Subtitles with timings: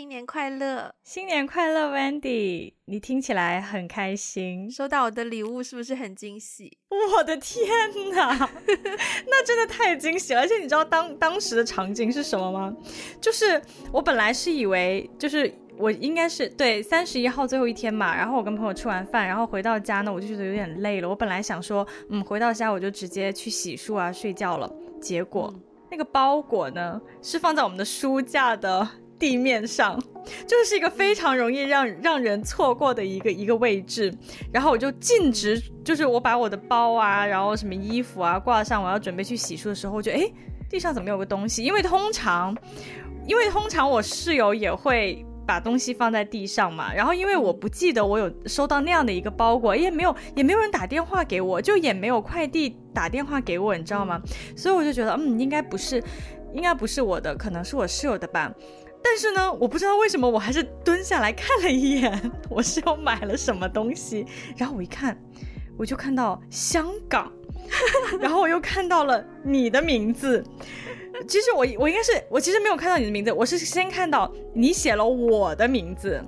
[0.00, 0.94] 新年快乐！
[1.04, 2.72] 新年快乐，Wendy！
[2.86, 6.78] 你听起来很开心，收到我的礼物是不是很惊喜？
[7.18, 7.68] 我的天
[8.14, 8.34] 哪，
[9.28, 10.40] 那真的太惊喜了！
[10.40, 12.74] 而且你知道当当时的场景是什么吗？
[13.20, 13.60] 就是
[13.92, 21.08] 我本来是以为，就是我应该是对三十一号最后一天嘛，然后我跟朋友吃完饭，然后回到家呢，我就觉得有点累了。
[21.10, 24.72] 我本来想说，嗯，回到家我就直接去洗漱啊，睡觉了。
[24.98, 25.52] 结果。
[25.54, 25.60] 嗯
[25.92, 28.88] 那个包裹呢，是放在我们的书架的
[29.20, 29.96] 地面上，
[30.46, 34.12] 就是一个非常容易让让人错过的一个一个位置。
[34.52, 40.32] 然后我就径直，就是我把我的包啊，然后什么衣服啊挂上，我要准备去洗漱的时候，我就诶，
[40.68, 41.62] 地上怎么有个东西？
[41.62, 42.56] 因为通常，
[43.26, 45.24] 因为通常我室友也会。
[45.46, 54.22] 把东西放在地上嘛，然后因为我不记得我有收到那样的一个包裹，也没有也没有人打电话给我，就也没有快递打电话给我，你知道吗？
[54.54, 56.00] 所以我就觉得，嗯，应该不是，
[56.54, 58.52] 应该不是我的，可能是我室友的吧。
[59.02, 65.18] 但是呢，我不知道为什么，我还是蹲下来看了一眼，我是又买了什么东西，然后我一看，
[65.76, 67.32] 我就看到香港，
[68.20, 70.44] 然后我又看到了你的名字。
[71.28, 76.22] 其实我我应该是我其实没有看到你的名字，我是先看到你写了我的名字。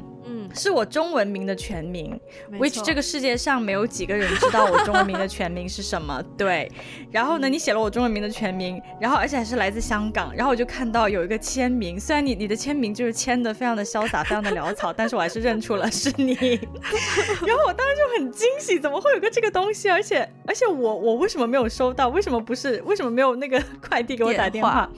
[0.53, 2.19] 嗯，是我中文名的全名
[2.53, 6.22] ，which 这个世界上没有几个人知道我中文名的全名是什么。
[6.36, 6.70] 对，
[7.11, 16.34] 然后呢，你写了我中文名的全名，然后而且还是来自香港，然后我就看到有一个签名，虽然你你的签名就是签的非常的潇洒，非常的潦草，但是我还是认出了是你。
[17.47, 19.89] 然后我当时就很惊喜，怎么会有个这个东西？
[19.91, 22.08] 而且而且我我为什么没有收到？
[22.08, 22.83] 为什么不是？
[22.83, 24.89] 为什么没有那个快递给我打电话？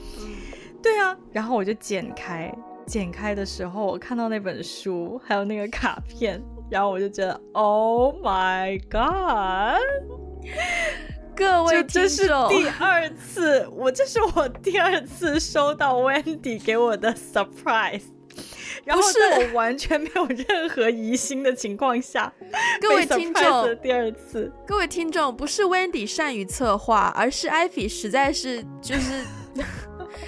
[0.81, 2.53] 对啊，然后我就剪开。
[2.85, 9.81] 剪开的时候，我看到那本书，还有那个卡片，然后我就觉得，Oh my God！
[11.35, 18.03] 各位听众，这是第二次，我这是我第二次收到 Wendy 给我的 surprise，
[18.83, 22.31] 然后在我完全没有任何疑心的情况下，
[22.79, 29.25] 各位听众，第二次，各位听众，不是 Wendy 善于策划，而是 Ivy 实在是就是。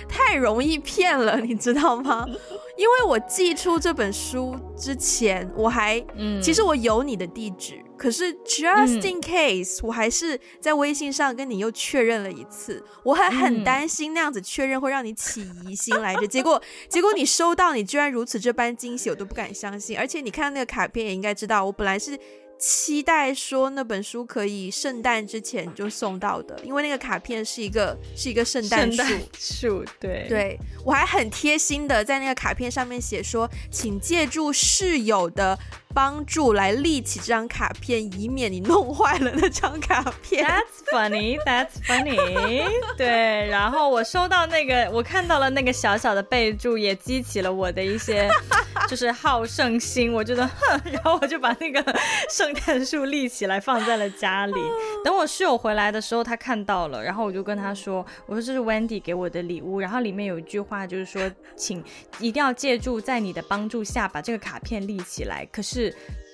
[0.07, 2.25] 太容易骗了，你知道吗？
[2.77, 16.25] 因为我寄出这本书之前，我还，嗯，其实我有你的地址，可是 just in case，嗯，我还是在微信上跟你又确认了一次，我还很担心那样子确认会让你起疑心来着。
[16.27, 19.97] 结果，结果你收到，你居然如此这般惊喜，我都不敢相信。
[19.97, 22.17] 而且你看那个卡片也应该知道，我本来是。
[22.57, 29.03] 期待说那本书可以圣诞之前就送到的，因为那个卡片是一个是一个圣诞树。
[29.37, 30.25] 树，对。
[30.27, 35.57] 对，我还很贴心的在那个卡片上面写说，请借助室友的
[35.93, 40.45] 帮助来立起这张卡片，以免你弄坏了那张卡片。
[40.45, 42.63] That's funny, that's funny。
[42.97, 48.29] 对，然后我收到那个，我看到了那个小小的备注，也激起了我的一些
[48.87, 50.13] 就是好胜心。
[50.13, 51.83] 我觉得，哼，然后我就把那个
[52.29, 54.53] 圣诞树立起来放在了家里。
[55.03, 61.83] 等我室友回来的时候，他看到了，然后我就跟他说：“我说这是 Wendy 给我的礼物。”然后里面有一句话，就是说，请
[62.19, 65.47] 一定要借助在你的帮助下把这个卡片立起来。
[65.51, 65.76] 可是。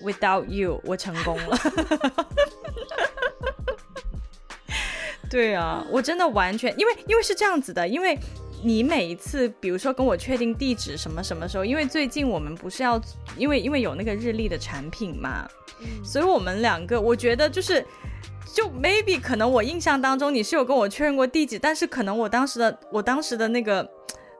[0.04, 1.58] Without you，我成功了。
[5.32, 8.20] 对啊，我真的完全，因为因为是这样子的，因为
[8.62, 13.02] 你每一次，比如说跟我确定地址什么什么时候，因为最近我们不是要，
[13.38, 15.48] 因为因为有那个日历的产品嘛，
[15.80, 17.84] 嗯，所以我们两个，我觉得就是，
[18.54, 23.90] 就 maybe 可能我印象当中你是有跟我确认过地址，但是可能我当时的我当时的那个。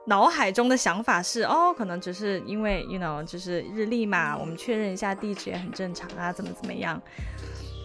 [0.06, 7.00] 脑海中的想法是，哦，可能只是因为，you know，就是日历嘛，我们确认一下地址也很正常啊，怎么怎么样？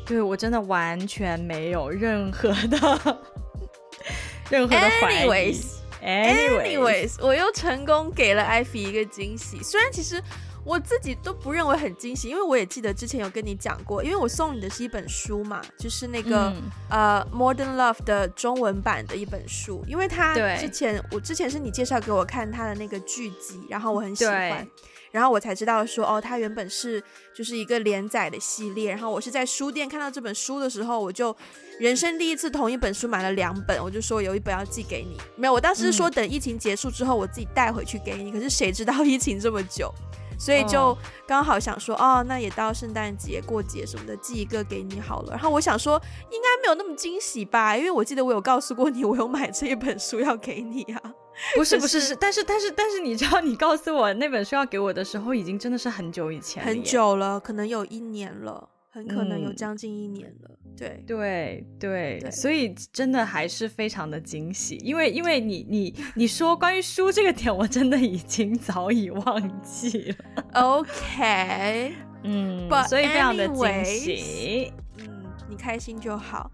[0.05, 3.17] 对，我真的完全没有任何的
[4.49, 5.53] 任何的怀疑。
[6.01, 10.21] Anyways，Anyways，我又成功给了艾菲一个惊喜，虽然其实。
[10.69, 16.61] 我自己都不认为很惊喜，因为我也记得之前有跟你讲过，因为我送你的是一本书嘛，就是那个、嗯、
[16.91, 24.67] 呃《Modern Love》的中文版的一本书，因为它之前我之前是你介绍给我看它的那个剧集，然后我很喜欢，
[25.11, 27.03] 然后我才知道说哦，它原本是
[27.35, 31.35] 就是一个连载的系列，然后我是在书店看到这本书的时候，我就
[31.79, 39.91] 人生第一次同一本书买了两本，我就说有一本要寄给你，没有，我当时是说等疫情结束之后我自己带回去给你，可是谁知道 疫情这么久。
[40.39, 40.97] 所以就
[41.27, 45.31] 刚好想说，哦，那也到圣诞节过节什么的，寄一个给你好了。
[45.33, 46.01] 然后我想说，
[46.31, 51.01] 应该没有那么惊喜吧，因为我记得我有告诉过你，我有买这一本书要给你啊。
[51.55, 58.69] 不是不是是，但是但是但是你知道，你告诉我那本书要给我的时候，已经真的是很久以前，很久了，可能有一年了。
[58.91, 60.49] 很可能有将近一年了。
[60.65, 70.43] 嗯、对对对，所以真的还是非常的惊喜，因为因为你你 你说关于书这个点，我真的已经早已忘记了。
[70.53, 71.93] OK，
[72.23, 74.73] 嗯，But 所以非常的惊喜。
[74.97, 76.51] 嗯，你开心就好。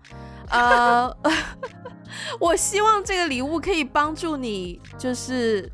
[0.49, 1.33] 呃，uh,
[2.39, 5.71] 我希望这个礼物可以帮助你，就是。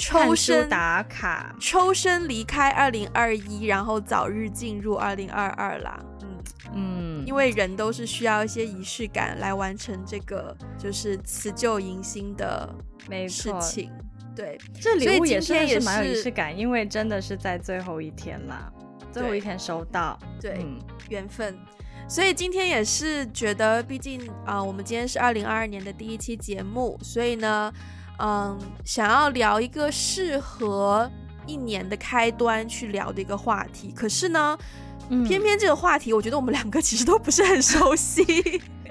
[0.00, 6.02] 抽身打卡，抽身离开二零二一，然后早日进入二零二二啦。
[6.22, 6.38] 嗯
[6.72, 12.74] 嗯，因为人都是需要一些仪式感来完成这个，就是辞旧迎新的
[13.28, 13.92] 事情。
[14.34, 18.72] 对，这礼物也是也是蛮有仪式感，因为真的是在最后一天啦，
[19.12, 20.78] 最后一天收到，对，嗯、
[21.10, 21.58] 缘分。
[22.08, 27.70] 所以今天也是觉得，毕竟啊、呃，我们今天是二零二二年的第一期节目，所以呢。
[28.20, 31.10] 嗯，想要聊一个适合
[31.46, 34.58] 一年的开端去聊的一个话题，可是呢，
[35.08, 38.24] 嗯、偏偏这个话题，我觉得我们两个其实都不是很熟悉，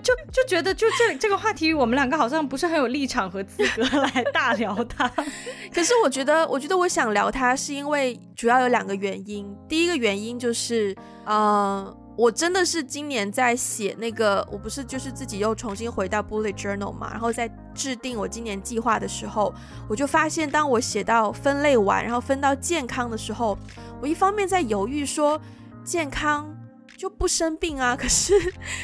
[0.01, 5.07] 就就觉得就这这个话题，我们两个好像不是很有立场和资格来大聊它。
[5.71, 9.47] 可是我觉得，我觉得我想聊它，是因为主要有两个原因。
[9.67, 11.95] 第一个原因就是，嗯。
[12.19, 19.53] 我真的是今年在写那个，我不是就是自己又重新回到 bullet journal 嘛，然后在制定我今年计划的时候，
[19.87, 23.57] 我就发现，当我写到分类完，然后分到健康的时候，
[24.01, 25.39] 我一方面在犹豫说，
[25.81, 26.53] 健康
[26.97, 28.33] 就不生病啊，可是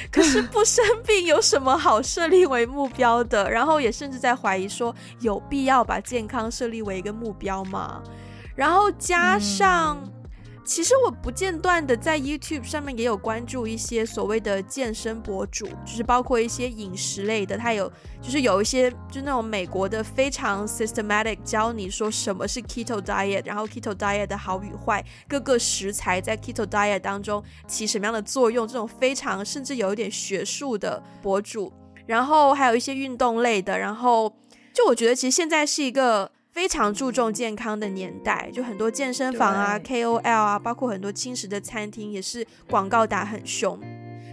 [0.10, 3.52] 可是不生病有什么好设立为目标的？
[3.52, 8.02] 然后也甚至在怀疑说，有必要把健康设立为一个目标吗？
[8.56, 10.02] 然后加上。
[10.66, 17.88] 其实我不间断的在 YouTube 上面也有关注一些所谓的健身博主，就是包括一些饮食类的，他有
[18.20, 31.72] 就是有一些就那种美国的非常 systematic 教你说什么是 Keto Diet，然后 Keto Diet 的好与坏，各个食材在 Keto Diet 当中起什么样的作用，这种非常甚至有一点学术的博主，
[32.08, 34.36] 然后还有一些运动类的，然后
[34.74, 36.32] 就我觉得其实现在是一个。
[36.56, 43.78] 非常注重健康的年代，就很多健身房啊、KOL 啊，包括很多轻食的餐厅也是广告打很凶。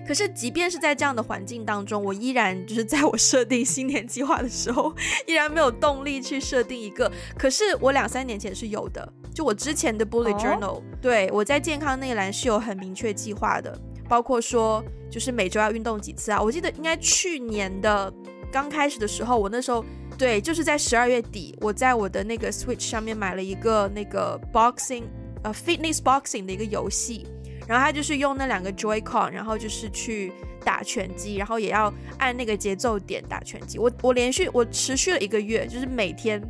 [0.06, 4.94] 可是，即便是在这样的环境当中，我依然就是 在我设定新年计划的时候，
[5.26, 7.10] 依然没有动力去设定一个。
[7.36, 13.76] 可是我两三年前是有的，就我之前的 Bullet Journal，、哦、对，我在健康那一栏是有很明确计划的，
[14.08, 14.80] 包括说
[15.10, 16.40] 就是每周要运动几次啊。
[16.40, 18.12] 我记得应该去年的
[18.52, 19.84] 刚开始的时候，我那时候。
[20.18, 25.04] 对，就是在十二月底，我在我的那个 Switch 上面买了一个那个 boxing，
[25.42, 27.26] 呃，fitness boxing 的一个游戏，
[27.66, 30.32] 然后它就是用那两个 Joy-Con，然后就是去
[30.64, 33.78] 打拳击，然后也要按那个节奏点打拳击。
[33.78, 36.40] 我我连续我持续了一个月，就是每天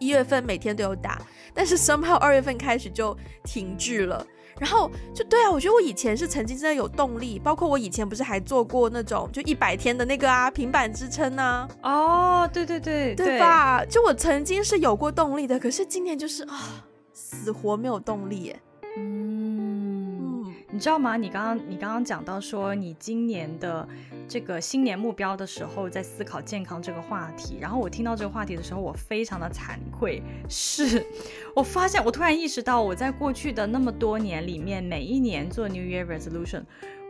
[0.00, 1.22] 一月份每天都有打，
[1.54, 4.26] 但是 somehow 二月份开始就停滞了。
[4.60, 11.66] 然后就对啊，我觉得我以前是曾经真的有动力，包括我以前不是还做过那种就一百天的那个啊平板支撑呢？
[11.82, 13.82] 哦，对对对，对吧？
[13.86, 16.84] 就我曾经是有过动力的，可是今年就是啊，
[17.14, 18.60] 死活没有动力耶。
[18.96, 21.16] 嗯，嗯，你知道吗？
[21.16, 23.88] 你刚刚你刚刚讲到说你今年的。
[24.30, 27.58] 这个新年目标的时候，在思考健康这个话题。
[27.60, 31.04] 然后我听到这个话题的时候，我非常的惭愧，是
[31.52, 36.62] 我发现，我突然意识到，我在过去的那么多年里面，每一年做 New Year Resolution，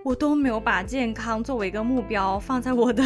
[0.03, 3.05] 我都没有把健康作为一个目标放在我的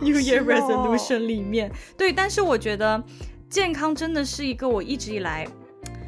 [0.00, 1.72] New Year Resolution 里面。
[1.96, 3.02] 对，但是我觉得
[3.48, 5.48] 健康真的是一个我一直以来。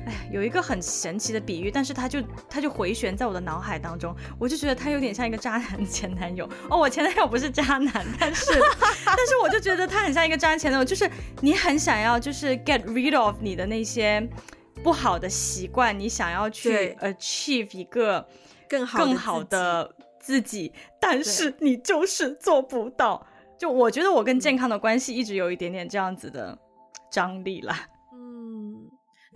[0.09, 6.79] 哎，有一个很神奇的比喻，但是他就他就回旋在我的脑海当中，我就觉得他有点像一个渣男 前男友哦。
[6.79, 8.47] 我前男友不是渣男，但是
[9.05, 11.09] 但是我就觉得他很像一个渣男前男友，就是
[11.41, 14.27] 你很想要就是 get rid of 你的那些
[14.83, 18.27] 不好的习惯，你想要去 achieve 一个
[18.69, 23.27] 更好更好的自己，但是你就是做不到。
[23.59, 26.57] 就我觉得我跟健康的关系一直有一点点这样子的
[27.11, 27.89] 张力啦。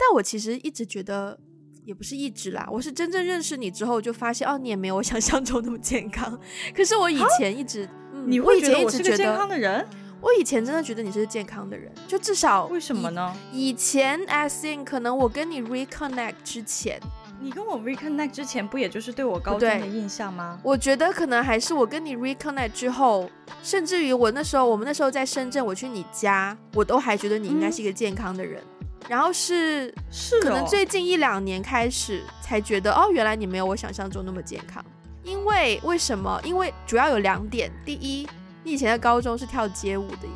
[0.03, 1.39] 但我其实一直觉得，
[1.85, 6.37] 也不是一直啦，我是真正认识你之后就发现，哦，你也没有我想象中那么健康。
[6.75, 9.87] 可是我以前一直，嗯、你会觉得我是个健康的人？
[10.21, 13.33] 我以前真的觉得你是健康的人，就至少为什么呢？
[13.53, 17.01] 以前 as in 可能我跟你 reconnect 之前，
[17.41, 20.61] 你跟我 reconnect 之前，不也就是对我高中的印象吗？
[20.63, 23.29] 我觉得可能还是我跟你 reconnect 之后，
[23.65, 28.63] 甚至于我那时候，我们那时候在深圳，我去你家，我都还觉得你应该是一个健康的人。
[28.63, 28.72] 嗯
[29.13, 34.83] 然后是是，可能最近一两年开始才觉得哦，原来你没有我想象中那么健康。
[35.23, 36.41] 因为为什么？
[36.43, 37.71] 因为主要有两点。
[37.85, 38.27] 第一，
[38.65, 40.33] 你以前在高中是跳街舞的耶。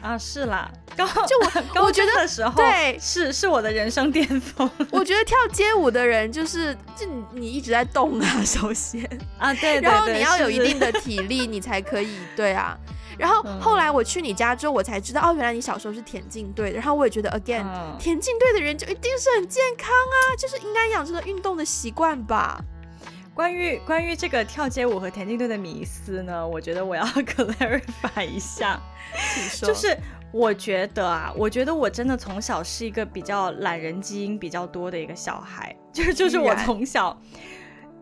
[0.00, 4.70] 啊，是啦，高就我高 我觉得的时候，对，是是我的人生巅峰。
[4.92, 9.02] 我觉得跳街舞的人就是，就你你一直在动啊，首先
[9.36, 12.78] 啊，对，对，对，然后你要有一定的 体力，你才可以，对啊。
[13.18, 16.76] 然后后来我去你家之后，我才知道，哦，原来你小时候是田径队的。
[16.76, 22.60] 然后我也觉得，again，嗯，田径队的人就一定是很健康啊，就是应该养成了运动的习惯吧。
[23.34, 27.04] 关于关于这个跳街舞和田径队的迷思呢，我觉得我要
[27.36, 28.80] clarify 一下，
[29.60, 29.94] 就是
[30.32, 37.20] 我觉得啊，我觉得我真的从小是一个比较懒人基因比较多的一个小孩，就是就是我从小。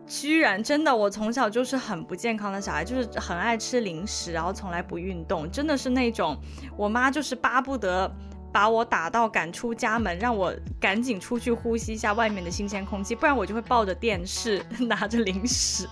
[0.07, 6.37] 居然真的，我从小就是很不健康的小孩，就是很爱吃零食，然后从来不运动，真的是那种
[6.77, 8.09] 我妈就是巴不得
[8.53, 15.87] 把我打到赶出家门，让我赶紧出去呼吸一下外面的新鲜空气，不然我就会抱着电视 拿着零食，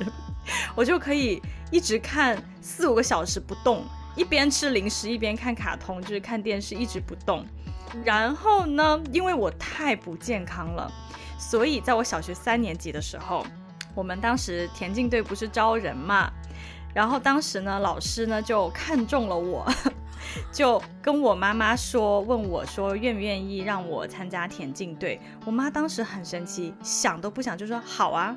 [0.75, 1.41] 我就可以
[1.71, 3.83] 一直看四五个小时不动，
[4.15, 7.43] 一边吃零食一边看卡通，就是看电视一直不动。
[8.05, 10.91] 然后呢，因为我太不健康了，
[11.39, 13.43] 所以在我小学三年级的时候。
[13.95, 16.31] 我们当时田径队不是招人嘛，
[16.93, 19.65] 然后当时呢，老师呢就看中了我，
[20.51, 25.19] 就跟我妈妈说，问我说愿不愿意让我参加田径队。
[25.45, 28.35] 我妈当时很生气，想都不想就说好啊，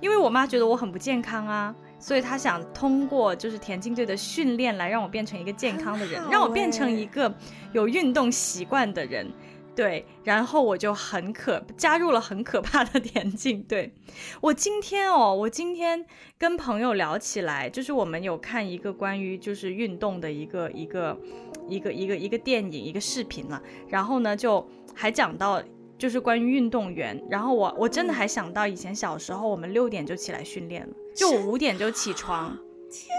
[0.00, 7.32] 因为我妈觉得我很不健康啊，所以她想通过就是田径队的训练来让我变成一个健康的人，让我变成一个
[7.72, 9.30] 有运动习惯的人。
[9.76, 13.92] 对，然后我就很可加入了很可怕的田径队。
[14.40, 16.06] 我今天哦，我今天
[16.38, 21.20] 跟朋友聊起来，就是我们有看一个关于就是运动的一个一个
[21.68, 25.62] 一个一个一个电影一个视频了，然后呢就还讲到
[25.98, 32.58] 就是关于运动员，然后我我真的还想到以前小时候我们六点就起来训练了，就我五点就起床。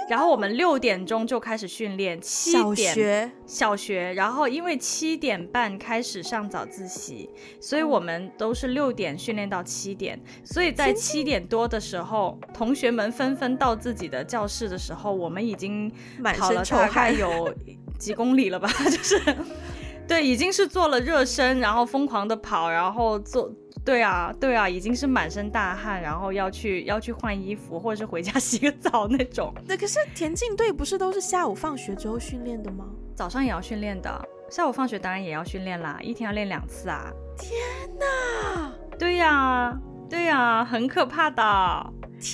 [0.09, 10.17] 然后我们六点钟就开始训练，七点小学，小学，然后因为七点半开始上早自习，所以我们都是六点训练到七点。
[10.45, 15.91] 所以在七点多的时候，同学们纷纷到自己的教室的时候，我们已经
[16.37, 17.53] 跑了大概有
[17.99, 18.69] 几公里了吧？
[18.89, 19.21] 就是，
[20.07, 23.51] 对，已经是做了热身，然后疯狂的跑，然后做。
[23.87, 29.53] 对啊，对啊，已经是满身大汗，然后要去要去换衣服，或者是回家 洗个澡那种。
[29.65, 32.85] 那，可是田径队不是都是下午放学之后训练的吗？
[33.15, 37.09] 早上也要训练的，下午放学当然也要训练啦，一天要练两次啊。
[37.39, 37.49] 天
[37.97, 38.73] 哪！
[38.99, 39.73] 对呀，
[40.09, 41.43] 对呀，很可怕的。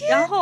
[0.10, 0.42] 然后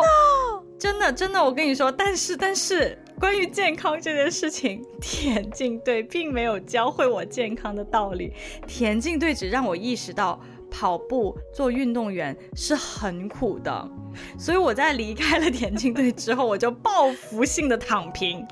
[0.78, 8.32] 真的真的，我跟你说，但是但是，关于健康这件事情， 田径队并没有教会我健康的道理，
[8.66, 10.40] 田径队只让我意识到。
[10.72, 13.90] 跑步做运动员是很苦的，
[14.38, 18.44] 所以我在离开了田径队之后，我就报复性的躺平，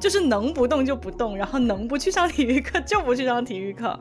[0.00, 4.00] 就是能不动就不动，然后能不去上体育课就不去上体育课。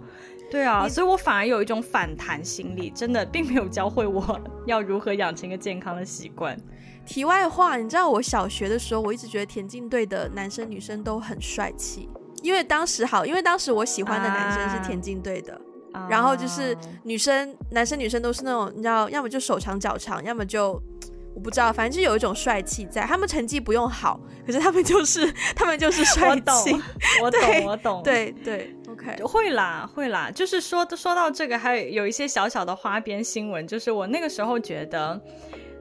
[0.49, 6.57] 对啊，所以我反而有一种反弹心理，真的并没有教会我要如何养成一个健康的习惯。
[7.05, 12.07] 题外话，你知道我小学的时候，我一直觉得田径队的男生女生都很帅气，
[12.41, 15.53] 因为当时好，因为当时我喜欢的男生是田径队的。
[15.53, 15.64] 啊
[16.09, 20.81] 然后就是女生、男生、女生都是那种，你知道，要么就手长脚长，要么就
[21.33, 23.03] 我不知道，反正就有一种帅气在。
[23.03, 26.75] 他们成绩不用好，可是他们就是他们就是帅气。
[27.21, 28.03] 我 懂，我懂，我懂。
[28.03, 30.31] 对对，OK，会啦，会啦。
[30.31, 35.21] 就是说说到这个，还有有一些小小的花边新闻，就是我那个时候觉得。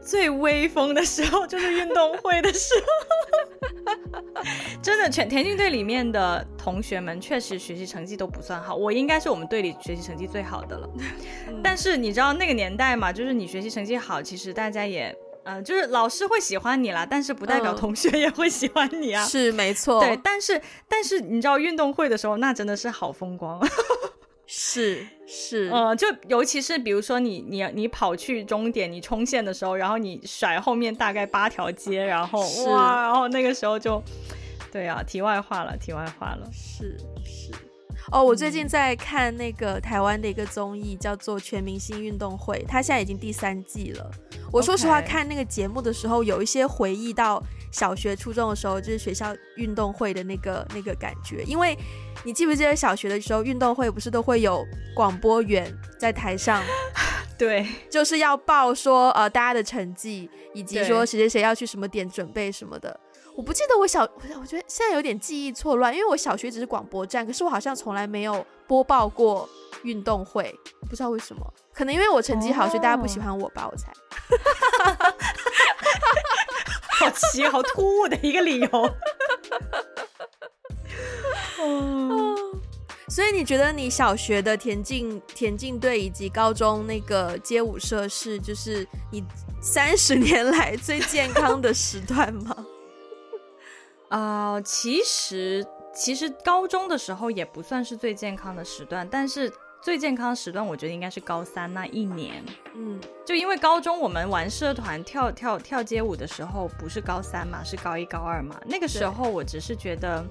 [0.04, 4.42] 最威风的时候就是运动会的时候，
[4.82, 10.88] 真的，全田径队里面的同学们确实学习成绩都不算好，我应该是我们队里学习成绩最好的了。
[11.62, 15.08] 但是你知道那个年代嘛，就是你学习成绩好，其实大家也，
[15.44, 19.24] 嗯、呃，就是老师会喜欢你啦，但是不代表同学也会喜欢你啊。
[19.26, 23.58] 是没错，对，但是但是你知道运动会的时候，那真的是好风光。
[24.46, 34.02] 是是，呃，就尤其是比如说你你你跑去终点，你冲线的时候，然后你甩后面大概八条街，然后哇，然后那个时候就，
[34.70, 37.50] 对啊，题外话了，题外话了，是是。
[38.12, 44.10] 哦，我最近在看那个台湾的一个综艺，叫做《全明星运动会》，它现在已经第三季了。
[44.52, 47.42] 我说实话，看那个节目的时候，有一些回忆到
[47.74, 51.76] 小学、初中的时候，就是学校运动会的那个那个感觉，因为。
[52.26, 54.64] 你记不记得小学的时候，运动会不是都会有
[54.94, 56.62] 广播员在台上？
[57.36, 62.98] 对，就是要报说呃大家的成绩，以及说谁谁谁要去什么点准备什么的。
[63.36, 64.08] 我不记得我小，
[64.40, 69.46] 我觉得现在有点记忆错乱，因为我小学只是广播站，可是我好像从来没有播报过
[69.82, 70.54] 运动会，
[70.88, 73.92] 不知道为什么，可能因为我成绩好，所以大家不喜欢我吧，我猜。
[76.98, 78.68] 好奇，好突兀的一个理由。
[81.60, 82.34] 哦，
[83.08, 89.24] 所以你觉得你小学的田径田径队以及高中那个街舞社是就是你
[89.60, 92.66] 三十年来最健康的时段吗？
[94.08, 99.52] 啊、 呃，其实其实高中的时候也不算是最健康的时段，但是。
[99.84, 102.42] 最健康的时段，我觉得应该是高三那一年。
[102.74, 108.58] 嗯，就因为高中我们玩社团跳跳跳街舞的时候，不是高三嘛，是高一高二嘛。
[108.64, 110.24] 那个时候我只是觉得，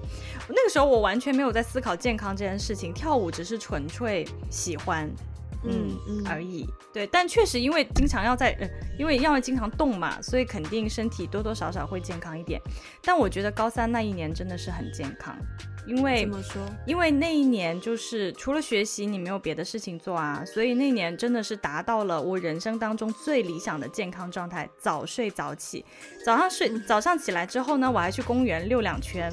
[0.48, 5.08] 那个时候我完全没有在思考健康这件事情，跳舞只是纯粹喜欢，
[5.62, 6.68] 嗯嗯而已。
[6.92, 8.68] 对，但确实因为经常要在，呃，
[8.98, 12.60] 因为要经常动嘛，所以肯定身体多多少少会健康一点。
[13.04, 15.36] 但我觉得高三那一年真的是很健康。
[15.86, 16.62] 因为怎么说？
[16.86, 24.68] 因为那一年就是除了学习，你没有别的事情做啊，所以那年真的是达到了我人生当中最理想的健康状态。
[24.78, 25.84] 早睡早起，
[26.24, 29.32] 早上睡，早上起来之后呢，我还去公园溜两圈，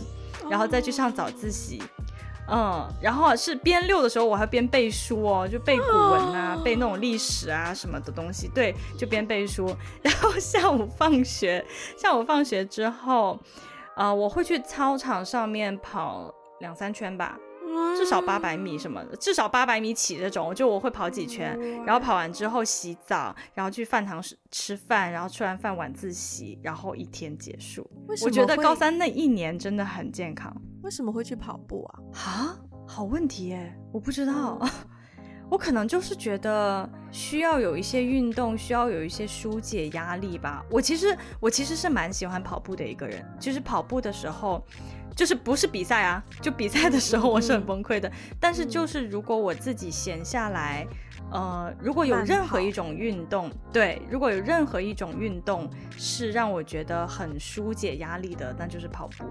[0.49, 1.81] 然后再去上早自习。
[2.53, 8.49] 嗯，然后是边溜的时候，我还边背书哦，就背古文啊，背那种历史啊什么的东西。
[8.49, 9.73] 对，就边背书。
[10.03, 11.65] 然后下午放学，
[11.97, 13.39] 下午放学之后，
[13.95, 16.33] 呃，我会去操场上面跑。
[16.61, 17.37] 两三圈吧，
[17.97, 27.89] 至少八百米什么的，至少八百米起这种，就我会跑几圈，然后跑完之后洗澡，然后去饭堂吃吃饭，然后吃完饭晚自习，然后一天结束。
[28.23, 30.55] 我觉得高三那一年真的很健康。
[30.83, 31.99] 为什么会去跑步啊？
[32.13, 34.59] 啊，好问题耶，我不知道。
[35.49, 40.63] 我可能就是觉得需要有一些运动，需要有一些疏解压力吧。
[40.71, 44.63] 我其实我其实是蛮喜欢跑步的一个人，就是跑步的时候。
[45.21, 48.09] 就是不是比赛啊，就比赛的时候我是很崩溃的。
[48.09, 50.83] 嗯、但是就是如果我自己闲下来，
[51.29, 59.25] 呃，如果有任何一种运动，对，如果有任何一种运动是让我觉得很疏解压力的，那就是跑步。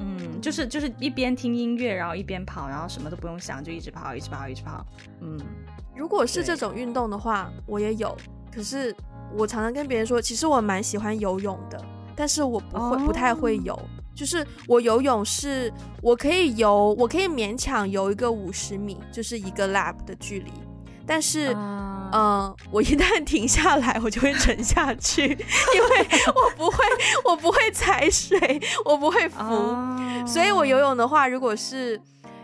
[0.00, 4.84] 嗯，就是就是一边听音乐，然后一边跑，然后什么都不用想，就一直跑，一直跑，一直跑。
[5.22, 5.40] 嗯，
[5.96, 8.14] 如果是这种运动的话，我也有。
[8.54, 8.94] 可是
[9.34, 11.82] 我常常跟别人说，其实我蛮喜欢游泳的，
[12.14, 13.74] 但是我不会，哦、不太会游。
[14.18, 20.50] 就是我游泳是，我可以游，我可以勉强游一个五十米，就是一个 lap 的距离。
[21.06, 22.16] 但是，嗯、uh...
[22.16, 26.84] 呃，我一旦停下来，我就会沉下去，因为 我不会，
[27.26, 29.38] 我不会踩水，我不会浮。
[29.38, 30.26] Uh...
[30.26, 31.98] 所以我游泳的话，如果是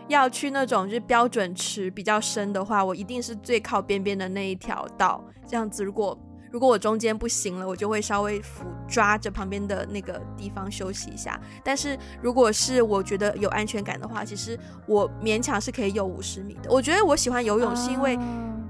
[0.07, 5.21] 要去那种就是标准池比较深的话，我一定是最靠边边的那一条道。
[5.45, 6.17] 这样子，如果
[6.55, 11.37] 如果我中间不行了，我就会稍微扶抓着旁边的那个地方休息一下。
[11.65, 16.71] 但是如果是我觉得有安全感的话，其实我勉强是可以游五十米的。
[16.71, 18.17] 我觉得我喜欢游泳是因为，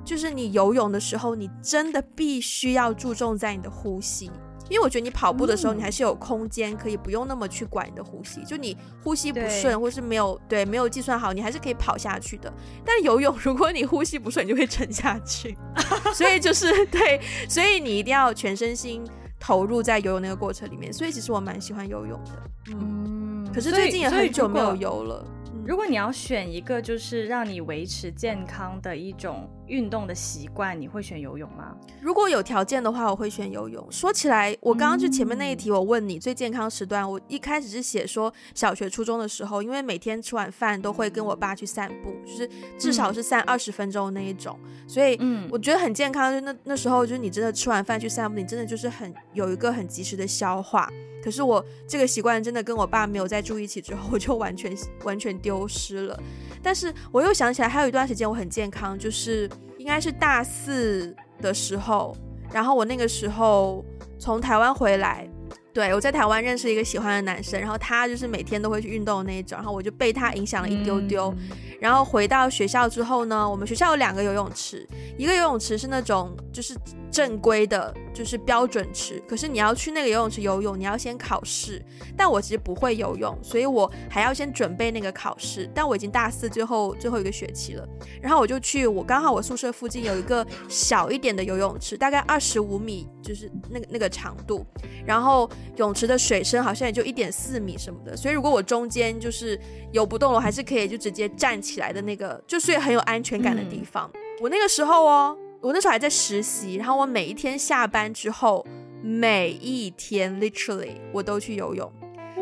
[0.04, 4.32] 就是你游泳的时候，你真的必须要注重在你的呼吸。
[4.70, 8.44] 因为我觉得你跑步的时候，你还是有空间可以不用那么去管你的呼吸。
[8.44, 12.52] 就你呼吸不顺，或是没有对没有计算好，你还是可以跑下去的。
[12.84, 15.56] 但游泳，如果你呼吸不顺，你就会沉下去。
[16.14, 19.04] 所以就是对，所以你一定要全身心
[19.40, 20.92] 投入在游泳那个过程里面。
[20.92, 22.32] 所以其实我蛮喜欢游泳的。
[22.72, 25.26] 嗯，可是最近也很久没有游了。
[25.68, 31.76] 如果你要选一个就是让你维持健康的一种运动的习惯，你会选游泳吗？
[32.02, 33.86] 如果有条件的话，我会选游泳。
[33.92, 46.32] 说起来，我刚刚就前面那一题，我问你最健康时段，我一开始是写说小学、初中的时候，因为每天吃完饭都会跟我爸去散步，就是至少是散二十分钟那一种，所以嗯，我觉得很健康。
[46.32, 50.90] 就那那时候，就是你真的吃完饭去散步，你真的就是很有一个很及时的消化。
[51.24, 56.22] 可是我这个习惯真的跟我爸没有再住一起之后，我就完全完全丢失了。
[56.62, 62.16] 但是我又想起来，还有一段时间我很健康，就是应该是大四的时候，
[62.52, 63.84] 然后我那个时候
[64.18, 65.28] 从台湾回来，
[65.76, 71.36] 对，我在台湾认识一个喜欢的男生，然后他就是每天都会去运动的那一种，然后我就被他影响了一丢丢。
[71.82, 76.74] 然后回到学校之后呢，我们学校有两个游泳池，一个游泳池是那种就是。
[77.12, 81.82] 正规的就是标准池，可是你要去那个游泳池游泳，你要先考试。
[82.18, 85.70] 但我其实不会游泳，所以我还要先准备那个考试。
[85.74, 87.88] 但我已经大四最后最后一个学期了，
[88.22, 94.66] 然后我就去，我刚好我宿舍附近有一个小一点的游泳池，大概二十五米，就是那个那个长度，
[95.06, 99.60] 然后泳池的水深好像也就一点四米什么的，所以如果我中间就是
[99.92, 104.10] 游不动了，我还是可以就直接站起来的那个，就是很有安全感的地方。
[104.14, 105.38] 嗯、我那个时候哦。
[105.62, 108.64] 我那时候还在实习，然后我每一天下班之后，
[109.02, 111.92] 每一天 literally 我都去游泳。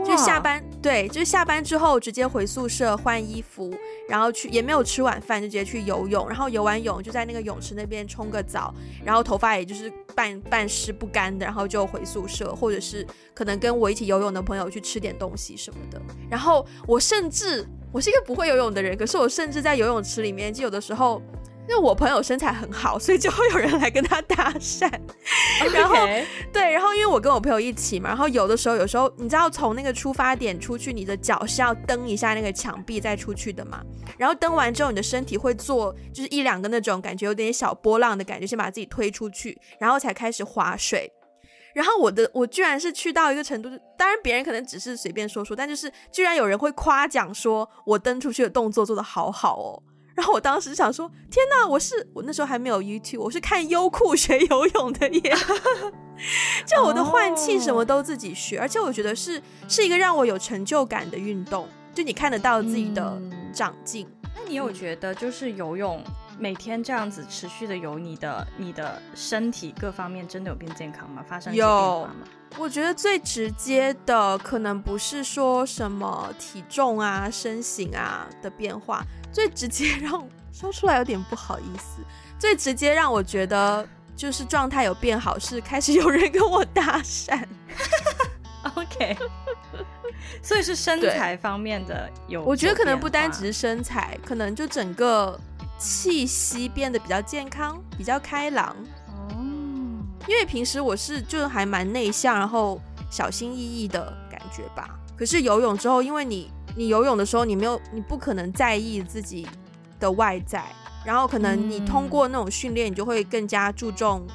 [0.03, 3.73] 就下班，对，就是下班之后直接回宿舍换衣服，
[4.07, 16.01] 然后去也没有吃晚饭就直接去游泳，然后游完泳就在那个泳池那边冲个澡，然后头发也就是半半湿不干的，然后就回宿舍，或者是可能跟我一起游泳的朋友去吃点东西什么的。
[16.29, 21.21] 然后我甚至我是一个不会游泳的人，可是我甚至在游泳池里面，就有的时候。
[21.67, 24.91] 因为我朋友身材很好，所以就会有人来跟他搭讪。
[25.73, 25.95] 然后，
[26.51, 33.81] 对，然后因为我跟我朋友一起嘛，然后有的时候，有时候你知道从那个出发点出去，你的脚是要蹬一下那个墙壁再出去的嘛。
[34.17, 41.11] 然后蹬完之后，你的身体会做就是一两个那种感觉有点小波浪的感觉，先把自己推出去，然后才开始划水。
[41.73, 49.81] 然后我的我居然是去到一个程度，当然别人可能只是随便说说，但就是居然有人会夸奖说我蹬出去的动作做得好好哦。
[50.15, 55.35] 然后我当时想说，天哪，我是我那时候还没有 YouTube，我是看优酷学游泳的耶，
[56.67, 63.19] 就我的换气什么都自己学，而且我觉得是是一个让我有成就感的运动，就你看得到自己的
[63.51, 64.05] 长进。
[64.23, 66.03] 嗯，那你有觉得就是游泳
[66.37, 71.25] 每天这样子持续的游，你的你的身体各方面真的有变健康吗？
[71.27, 72.15] 发生一些变化吗？
[72.59, 79.03] 我觉得最直接的可能不是说什么体重啊、身形啊的变化。
[79.33, 82.01] 最直接让我 说出来有点不好意思，
[82.39, 87.43] 最直接让我觉得就是状态有变好，是开始有人跟我搭讪。
[88.75, 89.17] OK，
[90.41, 95.37] 所以是身材方面的有，我觉得可能不单只是身材，可能就整个
[95.77, 98.75] 气息变得比较健康，比较开朗。
[99.07, 99.35] 哦，
[100.27, 104.97] 因为平时我是就还蛮内向，然后小心翼翼的感觉吧。
[105.23, 106.51] 可是游泳之后，因为你。
[106.75, 109.47] 你游泳的时候，你没有，你不可能在意自己
[109.99, 110.65] 的外在，
[111.05, 114.25] 然后可能你通过那种训练，你就会更加注重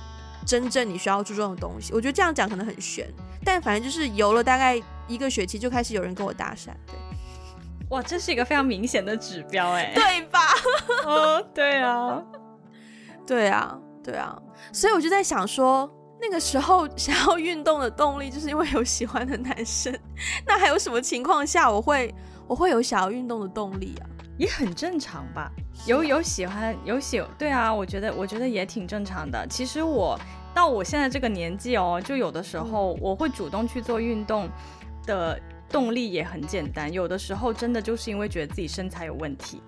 [0.47, 1.93] 真正你需要注重的东西。
[1.93, 3.13] 我觉得这样讲可能很悬，
[3.45, 6.67] 但反正就是游了大概一个学期，就开始有人跟我搭讪。
[6.87, 6.95] 对，
[7.89, 10.39] 哇，这是一个非常明显的指标，哎，对吧？
[11.05, 12.23] 哦，对啊，
[13.27, 14.41] 对啊，对啊，
[14.73, 15.93] 所以我就在想说。
[16.21, 19.97] 那个时候 想要运动的动力，就是因为有喜欢的男生。
[20.47, 22.15] 那还有什么情况下我会
[22.47, 24.05] 我会有想要运动的动力啊？
[24.37, 25.51] 也很正常吧。
[25.87, 29.47] 有有喜欢有喜，对啊，我觉得我觉得也挺正常的。
[29.49, 30.19] 其实我
[30.55, 34.49] 到我现在这个年纪哦，就有的时候我会主动去做运动
[35.07, 36.93] 的动力也很简单。
[36.93, 39.63] 有的时候真的就是因为觉得自己身材有问题。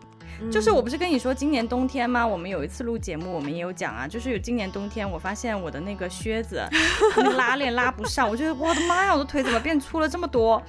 [0.50, 2.24] 就是我不是跟你说今年冬天吗？
[2.26, 4.07] 我们有一次录节目，我们也有讲啊。
[4.07, 6.62] 就是有今年冬天，我发现我的那个靴子
[7.16, 10.62] 那个拉链拉不上，我觉得我的妈呀，我的腿怎么变粗了这么多？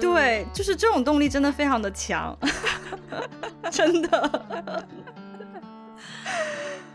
[0.00, 2.36] 对，就是这种动力真的非常的强，
[3.70, 4.86] 真的。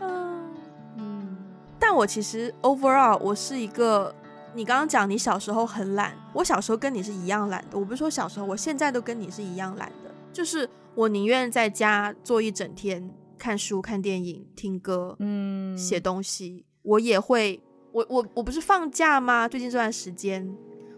[0.00, 1.36] 嗯，
[1.78, 4.14] 但我其实 overall 我是一个，
[4.54, 7.78] 你刚刚讲你小时候很懒，我小时候跟你是一样懒的。
[7.78, 10.07] 我不是说小时候，我现在都跟你是一样懒的，
[10.38, 10.70] 就是。
[10.94, 16.64] 我宁愿在家坐一整天，看书、看电影、听歌、嗯，写东西。
[16.82, 19.46] 我也会，我我我不是放假吗？
[19.46, 20.52] 最近这段时间，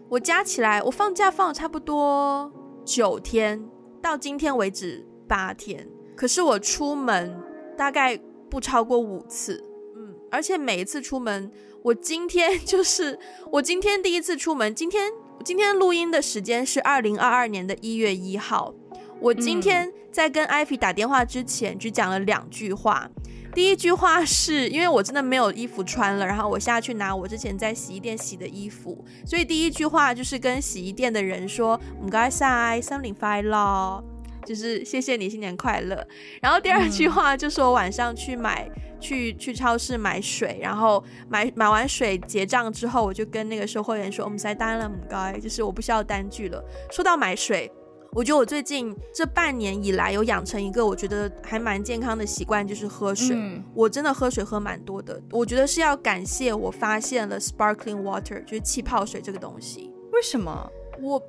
[0.09, 2.51] 我加起来，我放假放了差不多
[2.83, 3.63] 九天，
[4.01, 5.87] 到今天为止八天。
[6.15, 7.39] 可是我出门
[7.77, 9.63] 大概不超过五次，
[9.95, 11.51] 嗯，而且每一次出门，
[11.83, 13.19] 我今天 就是
[13.51, 14.73] 我今天第一次出门。
[14.73, 15.11] 今天
[15.45, 18.73] 今天录音的时间是二零二二年的一月一号。
[19.21, 23.07] 我今天在跟艾菲打电话之前，只讲了两句话。
[23.53, 34.03] 第一句话是因为我真的没有衣服穿了，然后我下去拿我之前在洗衣店洗的衣服，所以第一句话就是跟洗衣店的人说“我们该晒，新年快乐”，
[34.43, 36.03] 就是谢谢你，新年快乐。
[36.41, 38.67] 然后第二句话就是我晚上去买
[38.99, 46.63] 去去超市买水，然后买买完水结账之后，我就跟那个售货员说“我们塞单了，我们该”，就是我不需要单据了。
[46.89, 47.71] 说到买水。
[48.13, 53.35] 我觉得我最近这半年以来有养成一个我觉得还蛮健康的习惯，就是喝水。
[53.35, 53.63] 嗯。
[53.73, 55.21] 我真的喝水喝蛮多的。
[55.31, 59.91] 我觉得是要感谢我发现了 sparkling water，就是气泡水这个东西。
[60.11, 60.69] 为什么？
[61.01, 61.21] 我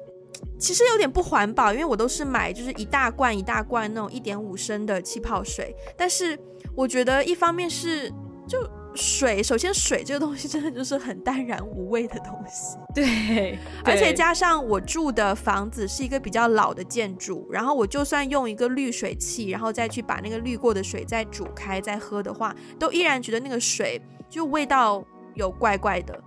[0.58, 5.74] 其实有点不环保，因为我都是买就是一大罐一大罐那种一点五升的气泡水。
[5.96, 6.38] 但是
[6.74, 8.12] 我觉得一方面是
[8.48, 8.58] 就。
[8.94, 12.76] 水，首先水这个东西真的就是很淡然无味的东西。
[12.94, 25.02] 对，对，而且加上我住的房子是一个比较老的建筑，然后我就算用一个滤水器，然后再去把那个滤过的水再煮开再喝的话，都依然觉得那个水就味道
[25.34, 26.18] 有怪怪的。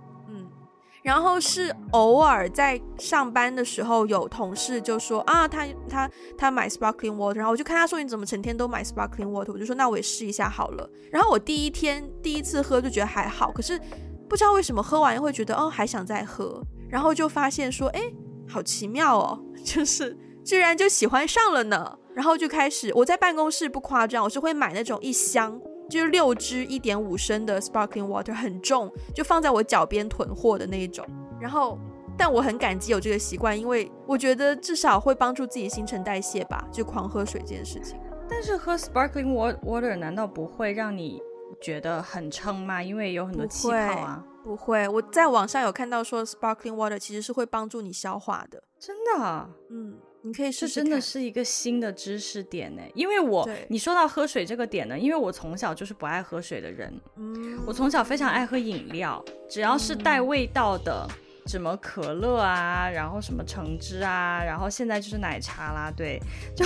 [1.06, 10.90] 然后是偶尔在上班的时候，有同事就说啊，他他他买 sparkling water，然后我就看他说，你怎么成天都买 sparkling water，我就说那我也试一下好了。
[11.12, 13.80] 然后我第一天第一次喝就觉得还好，可是
[14.28, 18.02] 不知道为什么喝完又会觉得哦，还想再喝，然后就发现说，哎，
[18.48, 21.96] 好奇妙哦， 就是居然就喜欢上了呢。
[22.16, 25.56] 然后就开始我在办公室不夸张，我是会买那种一箱。
[25.88, 31.06] 就是六支一点五升的 sparkling water，很重，就放在我脚边囤货的那一种。
[31.40, 31.78] 然后
[32.16, 37.98] 但我很感激有这个习惯，因为我觉得至少会帮助自己新陈代谢吧，就狂喝水这件事情。
[38.28, 41.22] 但是喝 sparkling water 难道不会让你
[41.60, 42.82] 觉得很撑吗？
[42.82, 44.24] 因为有很多气泡啊。
[44.42, 48.62] 不会，我在网上有看到说 sparkling water 其实是会帮助你消化的。
[48.78, 49.50] 真的？
[49.70, 50.74] 嗯，你可以试试。
[50.74, 52.82] 这真的是一个新的知识点呢。
[52.94, 56.92] 因为我你说到喝水这个点呢，因为我从小就是不爱喝水的人。
[57.16, 61.06] 嗯，我从小非常爱喝饮料，只要是带味道的。
[61.10, 66.20] 嗯什么可乐啊，然后什么橙汁啊，然后现在就是奶茶啦，对，
[66.56, 66.64] 就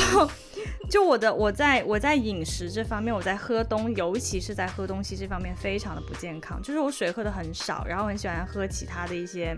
[0.89, 9.55] 就我的我在我在饮食这方面，我在喝东，尤其是在喝东西这方面非常的不健康，就是我水喝的很少，然后很喜欢喝其他的一些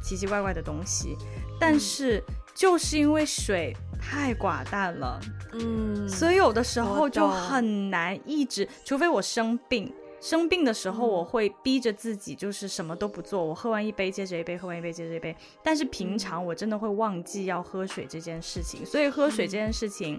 [0.00, 1.16] 奇奇怪怪的东西，
[1.58, 2.22] 但是
[2.54, 5.20] 就是因为水太寡淡了，
[5.52, 9.92] 嗯，所以有的时候就很难抑制，除非我生病。
[10.20, 15.36] 生病的时候，我会逼着自己，就是什么都不做，我喝完一杯接着一杯，喝完一杯接着一杯。
[15.62, 20.18] 但是平常我真的会忘记要喝水这件事情，所以喝水这件事情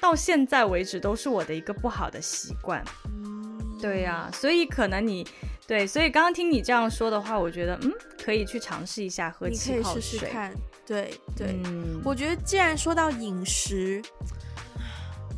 [0.00, 2.84] 到现在为止都是我的一个不好的习惯。
[3.80, 5.26] 对呀，所以可能你
[5.66, 7.92] 对，所以刚刚听你这样说的话，我觉得嗯，
[8.24, 9.76] 可以去尝试一下喝气泡水。
[9.76, 10.54] 你可以试试看。
[10.86, 14.02] 对对，嗯，我觉得既然说到饮食。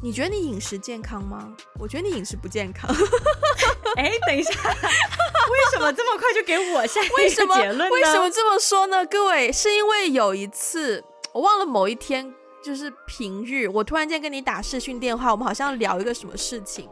[0.03, 1.51] 你觉得你饮食健康吗？
[1.79, 2.95] 我觉得你饮食不健康。
[3.97, 7.89] 哎，等一下， 为什么这么快就给我下一个结论呢？
[7.89, 8.13] 为什么？
[8.13, 9.07] 为什么这么说呢？
[9.07, 11.03] 各位，是因为有一次
[11.33, 16.87] 我忘了某一天，就是平日，我突然间跟你打视讯电话，我们好像聊一个什么事情，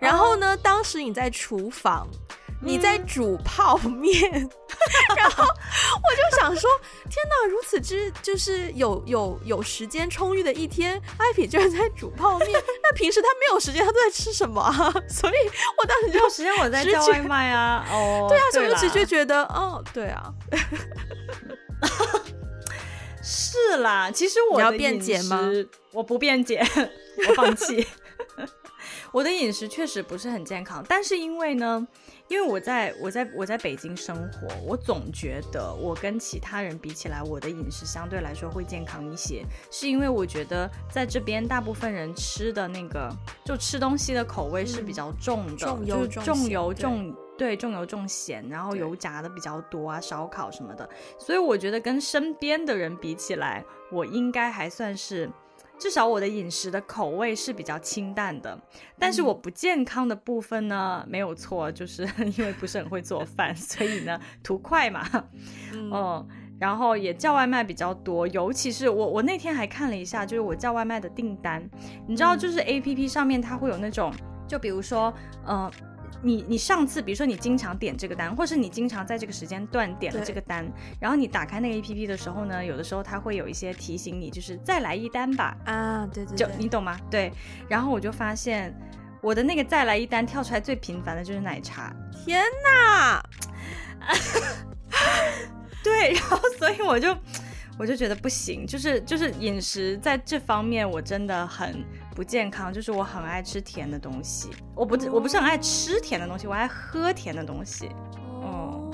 [0.00, 2.08] 然后呢，当时你在厨房。
[2.62, 4.50] 你在煮泡面，嗯、
[5.16, 6.70] 然后我就想说，
[7.04, 12.50] 天哪，如此之就是有有有时间充裕的一天，艾比居然在煮泡面。
[12.82, 14.72] 那平时他没有时间，他都在吃什么啊？
[15.08, 15.34] 所以
[15.78, 17.86] 我当时就有时间我在叫外卖啊。
[17.92, 20.32] 哦，对啊，所以我直觉觉得，哦，对啊，
[23.22, 24.10] 是啦。
[24.10, 26.64] 其实我的饮食，我不辩解，
[27.28, 27.86] 我放弃。
[29.12, 31.86] 我的饮食确实不是很健康，但是因为呢。
[32.28, 43.08] 因为我在我在我在北京生活，我总觉得我跟其他人比起来，我的饮食相对来说会健康一些，是因为我觉得在这边大部分人吃的那个
[43.44, 55.30] 就吃东西的口味是比较重的，嗯、重油重重油重，对重油重咸，然后油炸的比较多啊，烧烤什么的，所以我觉得跟身边的人比起来，我应该还算是。
[55.78, 58.58] 至少我的饮食的口味是比较清淡的，
[58.98, 62.02] 但是我不健康的部分呢，没有错，就是
[62.38, 65.06] 因为不是很会做饭， 所以呢图快嘛，
[65.72, 71.62] 嗯，嗯，然后也叫外卖比较多，尤其是我我那天还看了一下，就是我叫外卖的订单，
[72.06, 74.12] 你知道，就是 APP 上面它会有那种，
[74.48, 75.12] 就比如说，
[75.44, 75.70] 呃。
[76.22, 80.66] 你你上次比如说你经常点这个单，或是你经常在这个时间段点了这个单，
[80.98, 85.56] 然后你打开那个 APP 的时候呢，有的时候它会有一些提醒你，就是再来一单吧。
[85.64, 86.98] 啊，对对，就你懂吗？
[87.10, 87.32] 对。
[87.68, 88.74] 然后我就发现
[89.20, 91.94] 我的那个再来一单跳出来最频繁的就是奶茶。
[92.24, 93.22] 天哪！
[95.84, 97.16] 对，然后所以我就
[97.78, 101.84] 我就觉得不行，就是就是饮食在这方面我真的很。
[102.16, 104.48] 不健康，就是我很爱吃甜的东西。
[104.74, 107.90] 我不，我不是很爱吃甜的东西，我爱喝甜的东西。
[108.40, 108.90] 哦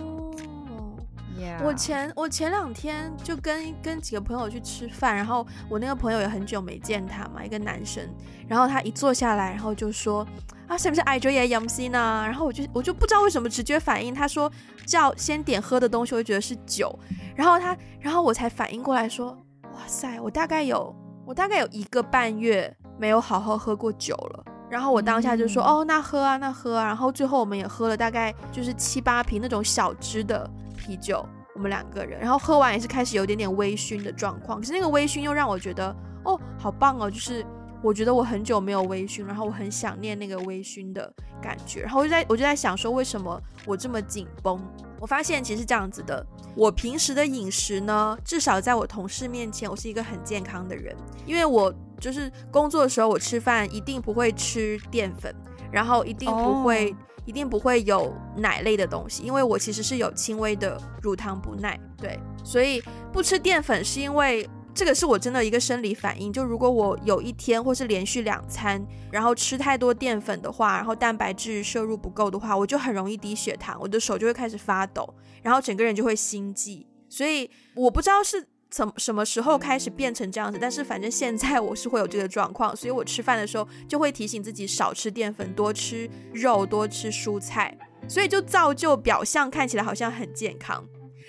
[1.38, 1.62] ，Yeah.
[1.64, 8.04] 我前我前两天就跟跟几个朋友去吃饭，然后我那个朋友也很久没见他嘛，一个男生，
[8.48, 10.26] 然后他一坐下来，然后就说
[10.66, 12.24] 啊，是不是爱酒也饮西呢？
[12.26, 14.50] 然后我就我就不知道为什么直觉反应，他说
[14.84, 16.98] 叫先点喝的东西，我就觉得是酒，
[17.36, 19.30] 然后他，然后我才反应过来说，
[19.62, 20.92] 哇塞，我大概有
[21.24, 22.76] 我大概有一个半月。
[22.98, 37.44] 没有好好喝过酒了，然后我当下就说，嗯、哦，那喝啊，那喝啊，然后最后我们也喝了大概就是七八瓶那种小支的啤酒，我们两个人，然后喝完也是开始有点点微醺的状况，可是那个微醺又让我觉得，哦，好棒哦，就是
[37.82, 44.58] 我觉得我很久没有微醺，然后我很想念那个微醺的感觉，然后我就在我就在想说，为什么我这么紧绷？
[45.00, 46.24] 我发现其实是这样子的，
[46.54, 51.74] 我平时的饮食呢，至少在我同事面前，我是一个很健康的人，因为我。
[52.02, 55.32] 就是工作的时候，我吃饭一定不会吃淀粉，
[55.70, 56.96] 然后一定不会，oh.
[57.26, 66.32] 一定不会有奶类的东西，因为我其实是有轻微的乳糖不耐，对，所以不吃淀粉是因为这个是我真的一个生理反应。
[66.32, 75.08] 就如果我有一天或是连续两餐，然后吃太多淀粉的话，然后蛋白质摄入不够的话，我就很容易低血糖，我的手就会开始发抖，
[75.40, 76.84] 然后整个人就会心悸。
[77.08, 78.48] 所以我不知道是。
[78.72, 80.58] 从什么时候开始变成这样子？
[80.58, 87.76] 但是反正现在我是会有这个状况，所以我吃饭的时候就会提醒自己少吃淀粉，多吃肉，多吃蔬菜，
[88.08, 90.82] 所以就造就表象看起来好像很健康。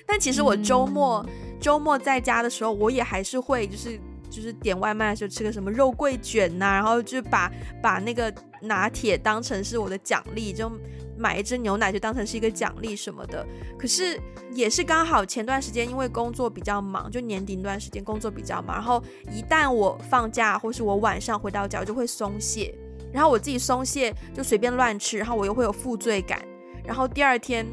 [0.05, 1.25] 但其实我周末
[1.59, 3.99] 周末在家的时候，我也还是会就是
[4.33, 7.51] 就是点外卖的时候吃个什么肉桂卷呐、然后就把
[7.83, 10.71] 把那个拿铁当成是我的奖励，就
[11.15, 13.45] 买一支牛奶就当成是一个奖励什么的。
[13.77, 14.19] 可是
[14.51, 22.73] 也是刚好前段时间因为工作比较忙，就年底那段时间工作比较忙，然后一旦我放假或是我晚上回到家，我就会松懈。
[23.11, 26.41] 然后我自己松懈，就随便乱吃，然后我又会有负罪感，
[26.83, 27.63] 然后第二天，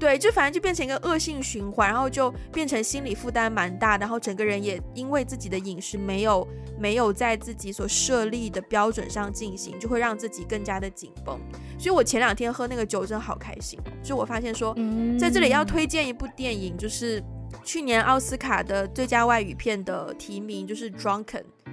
[0.00, 11.38] 对，就反正就变成一个恶性循环，然后就变成心理负担蛮大，然后整个人也因为自己的饮食没有没有在自己所设立的标准上进行，就会让自己更加的紧绷。
[11.78, 14.74] 所以我前两天喝那个酒真的好开心，就我发现说，
[15.18, 17.22] 在这里要推荐一部电影，就是
[17.62, 21.24] 去年奥斯卡的最佳外语片的提名，就是《Drunken》，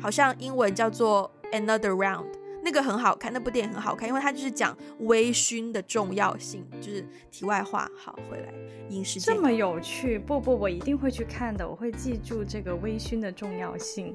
[0.01, 2.25] 好像英文叫做《Another Round》。
[2.67, 6.67] 那个很好看，那部电影很好看，因为它就是讲微醺的重要性。
[6.81, 7.01] 就是
[7.31, 8.53] 题外话，好，回来
[8.89, 14.13] 饮食这么有趣，不不，我一定会去看的，我会记住这个微醺的重要性。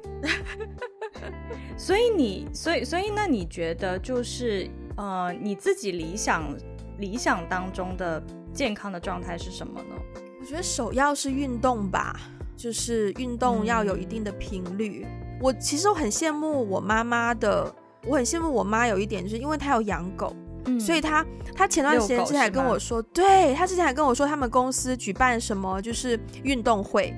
[1.78, 6.54] 所以你，所以，所以，那你觉得就是呃，你自己理想
[6.98, 9.96] 理想当中的健康的状态是什么呢？
[10.38, 12.20] 我觉得首要是运动吧，
[12.54, 15.06] 就是运动要有一定的频率。
[15.08, 17.74] 嗯、我其实我很羡慕我妈妈的。
[18.06, 20.34] 我很羡慕我妈，有一点就是因为她有养狗，
[20.64, 27.14] 嗯，所以她她前段时间之前还跟我说，对，她之前还跟我说他们公司举办什么就是运动会，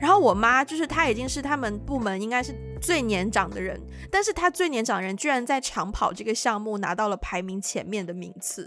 [0.00, 3.80] 然后我妈就是她已经是他们部门应该是最年长的人，
[4.12, 8.62] 但是她最年长的人居然在长跑这个项目拿到了排名前面的名次，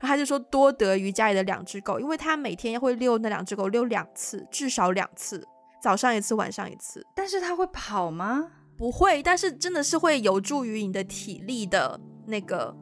[0.00, 5.42] 然后她就说多得于家里的两只狗，因为她每天会遛那两只狗遛两次，至少两次，
[5.82, 7.02] 早上一次，晚上一次。
[7.14, 8.50] 但是她会跑吗？
[8.84, 12.76] 不会，但是真的是会有助于你的体力的那个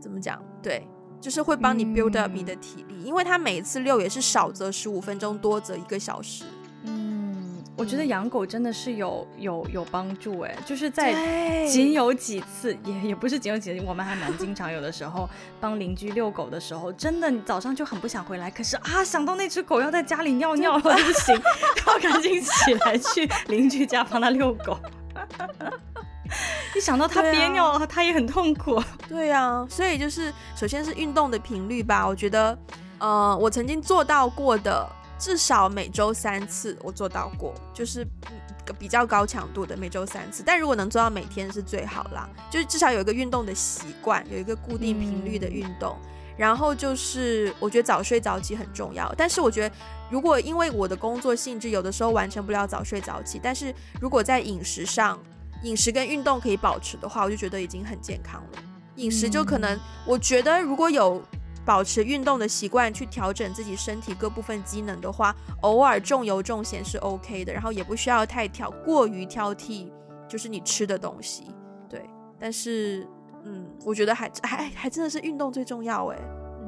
[0.00, 0.42] 怎么讲？
[0.62, 0.88] 对，
[1.20, 6.44] 就是会帮你 build up 你的体力，嗯、因为它每一次遛也是少则十五分钟，多则一个小时。
[6.84, 15.28] 嗯，我觉得养狗真的是有有有帮助哎，就是在仅有几次，也也不是仅有几次，我们还蛮经常有的时候
[15.60, 21.38] 帮邻居遛狗的时候，真的你早上就很不想回来，可是啊想到那只狗要在家里尿尿了不行，
[21.86, 24.78] 要赶紧起来去邻居家帮他遛狗。
[26.74, 28.82] 一想到他憋尿了，啊、他也很痛苦。
[29.08, 32.06] 对呀、啊，所以就是首先是运动的频率吧。
[32.06, 32.58] 我觉得，
[32.98, 38.04] 呃，我曾经做到过的，至少每周三次，我做到过，就是
[38.78, 40.42] 比较高强度的每周三次。
[40.44, 45.96] 但如果能做到每天是最好啦，就是至少有一个运动的习惯，有一个固定频率的运动。
[46.02, 49.12] 嗯、然后就是我觉得早睡早起很重要。
[49.16, 49.74] 但是我觉得，
[50.10, 55.18] 如果因为我的工作性质，有的时候完成不了早睡早起，但是如果在饮食上，
[55.62, 58.62] 饮食跟运动可以保持的话，我就觉得已经很健康了。
[58.96, 61.22] 饮食就可能，我觉得如果有
[61.64, 69.90] 保持运动的习惯，去调整自己身体各部分机能的话，偶尔重油重咸是 OK 的，然后也不需要太挑，过于挑剔，
[70.28, 71.44] 就是你吃的东西。
[71.88, 72.04] 对，
[72.38, 73.08] 但是，
[73.44, 76.18] 嗯，我觉得还还还真的是运动最重要哎。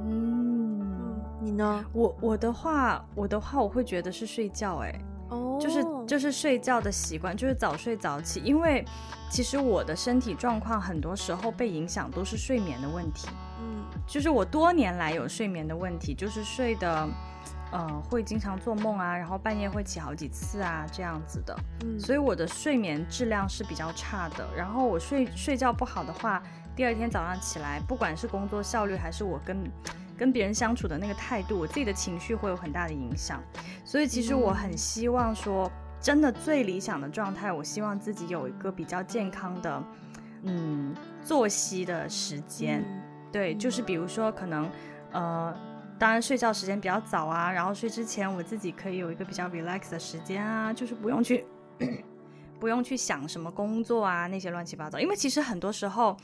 [0.06, 1.84] 嗯，嗯，你呢？
[1.92, 4.94] 我我的话，我的话，我会觉得是睡觉哎。
[5.28, 8.40] 哦，就是就是睡觉的习惯，就是早睡早起。
[8.44, 8.84] 因为
[9.28, 13.26] 其实我的身体状况很多时候被影响都是睡眠的问题。
[13.60, 17.08] 嗯，就是我多年来有睡眠的问题，就是睡的，
[17.72, 21.56] 呃，会经常做梦啊，然后半夜会起好几次啊，这样子的。
[21.84, 24.46] 嗯，所以我的睡眠质量是比较差的。
[24.56, 26.40] 然后我睡睡觉不好的话，
[26.76, 29.56] 第二天早上起来，不管是工作效率还是我跟。
[30.18, 33.38] 跟别人相处的那个态度，我自己的情绪会有很大的影响，
[33.84, 39.84] 所以其实我很希望说，真的最理想的状态，我希望自己有一个比较健康的，
[40.44, 42.82] 嗯，作息的时间，
[43.30, 44.70] 对，就是比如说可能，
[45.12, 45.54] 呃，
[45.98, 51.44] 当然睡觉时间比较早啊，然后睡之前我自己可以有一个比较 relax 的时间啊，就是不用去，
[52.58, 56.16] 不用去想什么工作啊那些乱七八糟，因为其实很多时候。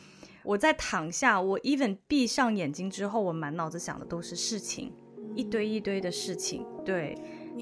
[0.45, 4.93] 我在躺下，我 even 闭上眼睛之后，我满脑子想的都是事情，
[5.35, 6.67] 一堆一堆的事情。
[6.85, 7.17] 对，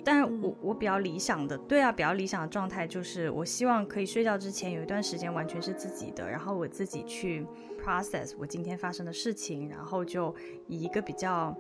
[0.05, 7.47] 但是我我比较理想的，对啊，比较理想的状态就是，我希望可以睡觉之前有一段时间完全是自己的，然后我自己去
[7.83, 10.35] process 我今天发生的事情，然后就
[10.67, 11.57] 以一个比较。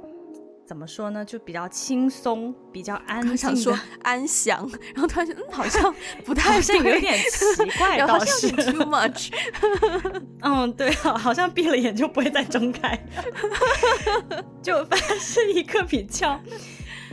[0.70, 1.24] 怎么说呢？
[1.24, 5.92] 就比较轻松，比较安静，想说安详，然后突然觉得，嗯，好像
[6.24, 7.44] 不太，好像有点奇
[7.76, 9.32] 怪， 倒是 too much。
[10.42, 12.96] 嗯，对啊，好像闭了眼就不会再睁开，
[14.62, 16.40] 就反正是一个比较，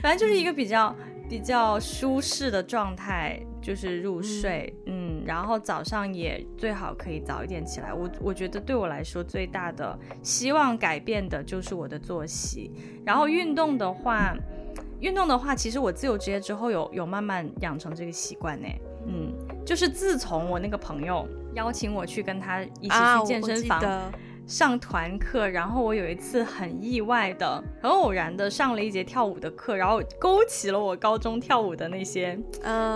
[0.03, 0.95] 反正就是一个比较
[1.27, 3.41] 比较舒适的状态。
[3.59, 7.93] 就是入睡，嗯，然后早上也最好可以早一点起来。
[7.93, 12.71] 我我觉得对我来说最大的希望改变的就是我的作息。
[13.05, 14.33] 然后运动的话，
[15.01, 18.67] 运动的话，其实我自由职业之后有有慢慢养成这个习惯呢。
[19.05, 19.33] 嗯，
[19.65, 23.81] 就是自从我那个朋友邀请我去跟他一起去健身房。
[23.81, 24.09] 啊
[24.47, 32.39] 上团课，然后我有一次很意外的、很偶然的上了一节跳舞的课，然后勾起了我高中跳舞的那些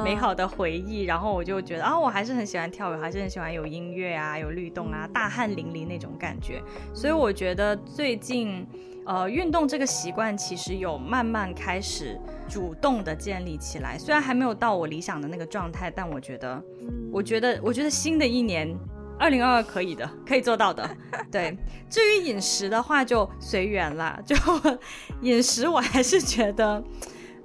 [0.02, 6.62] 美好的回忆，uh, 然后我就觉得啊，我还是很喜欢跳舞，还是很喜欢有音乐啊、有律动啊、大汗淋漓那种感觉。
[6.94, 8.66] 所以我觉得最近，
[9.06, 16.64] 呃，运动这个习惯其实有慢慢开始主动的建立起来，虽然还没有到我理想的那个状态，但我觉得，
[17.12, 18.74] 我觉得，我觉得新的一年。
[19.22, 20.90] 二零二二可以的， 可以做到的。
[21.32, 21.56] 对，
[21.90, 24.20] 至于饮食的话就随缘啦。
[24.26, 24.36] 就
[25.22, 26.84] 饮食，我还是觉得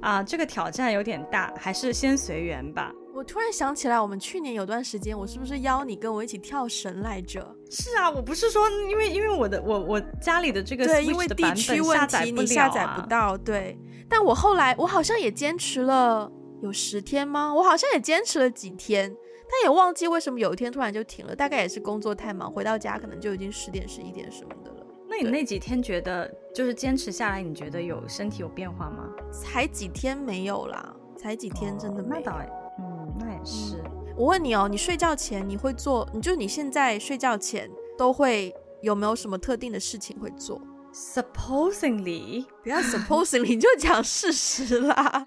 [0.00, 2.90] 啊，这个挑战有点大，还是先随缘吧。
[3.14, 7.46] 我突然想起来，我们去年有段时间，我是不是邀你跟我一起跳绳来着？
[7.70, 13.36] 是啊，我不是说因为因为我的我我家里的这个对，因为地区问题你下载不到。
[13.36, 16.30] 对，但我后来我好像也坚持了
[16.62, 17.52] 有十天吗？
[17.54, 19.14] 我好像也坚持了几天。
[19.48, 24.86] 但也忘记为什么有一天突然就停了，大概也是工作太忙，回到家可能就已经十点十一点什么的了。
[25.08, 29.08] 那你那几天觉得就是坚持下来，你觉得有身体有变化吗？
[29.32, 32.20] 才几天没有啦，才几天真的没有。
[32.20, 33.82] 哦，那倒也，嗯，那也是。
[34.16, 36.08] 我问你哦，你睡觉前你会做？
[36.12, 40.60] 你就你现在睡觉前都会有没有什么特定的事情会做
[40.92, 45.26] ？Supposingly，不要 supposingly，你就讲事实啦。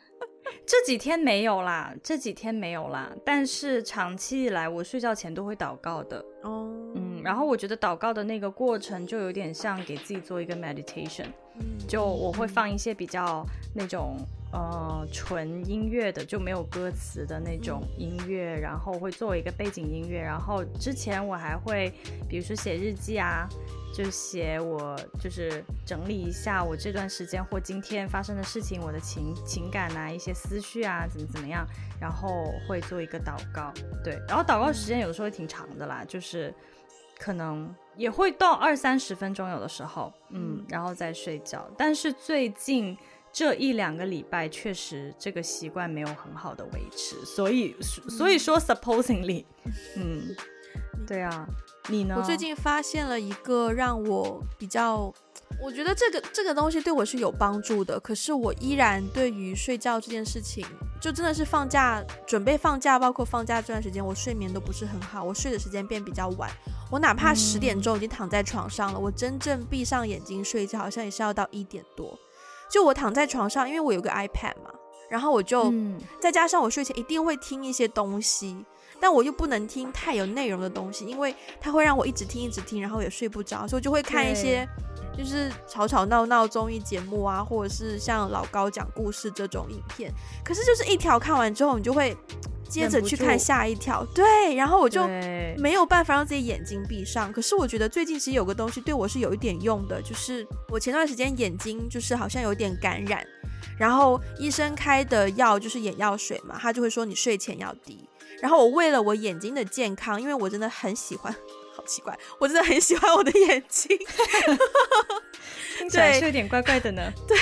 [0.65, 3.11] 这几天没有啦，这几天没有啦。
[3.25, 6.23] 但是长期以来，我睡觉前都会祷告的。
[6.43, 11.27] 哦，嗯，然后我觉得祷告的那个过程就有点像给自己做一个 meditation。
[11.87, 14.17] 就我会放一些比较那种
[14.51, 20.21] 呃纯音乐的，就没有歌词的那种音乐，然后会作为一个背景音乐。
[20.21, 21.93] 然后之前我还会，
[22.27, 23.47] 比如说写日记啊。
[23.91, 31.65] 就写我就是整理一下我这段时间或今天发生的事情，我的情情感啊，一些思绪啊，怎么怎么样，
[31.99, 36.53] 然后会做一个祷告，对，然后祷告时间有的时候挺长的啦，就是
[37.17, 37.67] 可能
[37.99, 41.69] 也会到二三十分钟有的时候，嗯，然后再睡觉。
[41.77, 42.97] 但是最近
[43.31, 49.43] 这一两个礼拜确实这个习惯没有很好的维持，所以所以说 supposingly，
[49.97, 50.33] 嗯，
[51.05, 51.45] 对啊。
[51.89, 52.15] 你呢？
[52.17, 55.13] 我最近发现了一个让我比较，
[55.61, 57.99] 我觉得这个这个东西对我是有帮助的。
[57.99, 60.65] 可是我依然对于睡觉这件事情，
[61.01, 65.23] 就真的是放假准备放假，包括放假这段时间，我睡眠都不是很好。
[65.23, 66.49] 我睡的时间变比较晚，
[66.91, 72.17] 我哪怕十点钟已经躺在床上了，嗯、我真正闭上眼睛睡觉，好像也是要到一点多。
[72.69, 74.71] 就我躺在床上，因为我有个 iPad 嘛，
[75.09, 78.63] 然后我就、嗯、再加上我睡前一定会听一些东西。
[78.99, 84.67] 但我又不能听太有内容的东西，因为它会让我一直听一直听，然后也睡不着，所以我就会看一些
[85.17, 90.11] 就是吵吵闹闹综艺节目啊，或者是像老高讲故事这种影片。
[90.43, 92.15] 可是就是一条看完之后，你就会
[92.69, 95.07] 接着去看下一条，对，然后我就
[95.57, 97.33] 没有办法让自己眼睛闭上。
[97.33, 103.25] 可是我觉得最近其实有个东西对我是有一点用的，就是我前段时间眼睛就是好像有点感染，
[103.77, 108.08] 然后医生开的药就是眼药水嘛，他就会说你睡前要滴。
[108.41, 111.33] 然后我为了我眼睛的健康，因为我真的很喜欢，
[111.75, 113.97] 好奇怪，我真的很喜欢我的眼睛，
[115.77, 117.11] 听起来是有点怪怪的呢。
[117.27, 117.37] 对，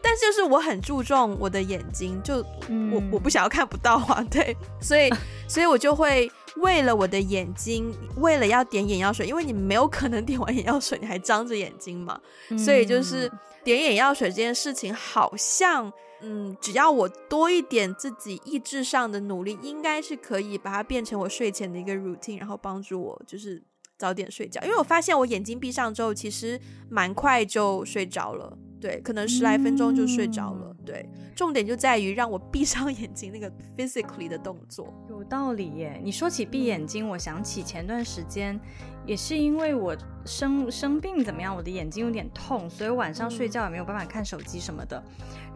[0.00, 5.12] 但是就是我很注重我的眼睛，就、嗯、我我不想要看不到啊，对， 所以
[5.48, 12.20] 所以我就会为了我的眼睛，为了要点眼药水，因为你没有可能点完眼药水你还张着眼睛嘛，
[12.50, 13.30] 嗯、所以就是
[13.64, 15.92] 点眼药水这件事情好像。
[16.22, 23.62] 嗯，只要我多一点自己意志上的努力，应该是可以把它变成我睡前的一个 routine，然后帮助我就是
[23.96, 24.60] 早点睡觉。
[24.62, 26.60] 因为我发现我眼睛闭上之后，其实
[26.90, 30.74] 蛮快就睡着了，对，可能十来分钟就睡着了。
[30.78, 33.48] 嗯、对，重点就在于让我闭上眼睛那个
[33.78, 34.92] physically 的动作。
[35.08, 36.00] 有道理耶！
[36.02, 38.58] 你说起闭眼睛，我想起前段时间。
[39.08, 39.96] 也是因为我
[40.26, 45.02] 生生病怎么样，我的眼睛有点痛，所以晚上睡觉也没有办法看手机什么的。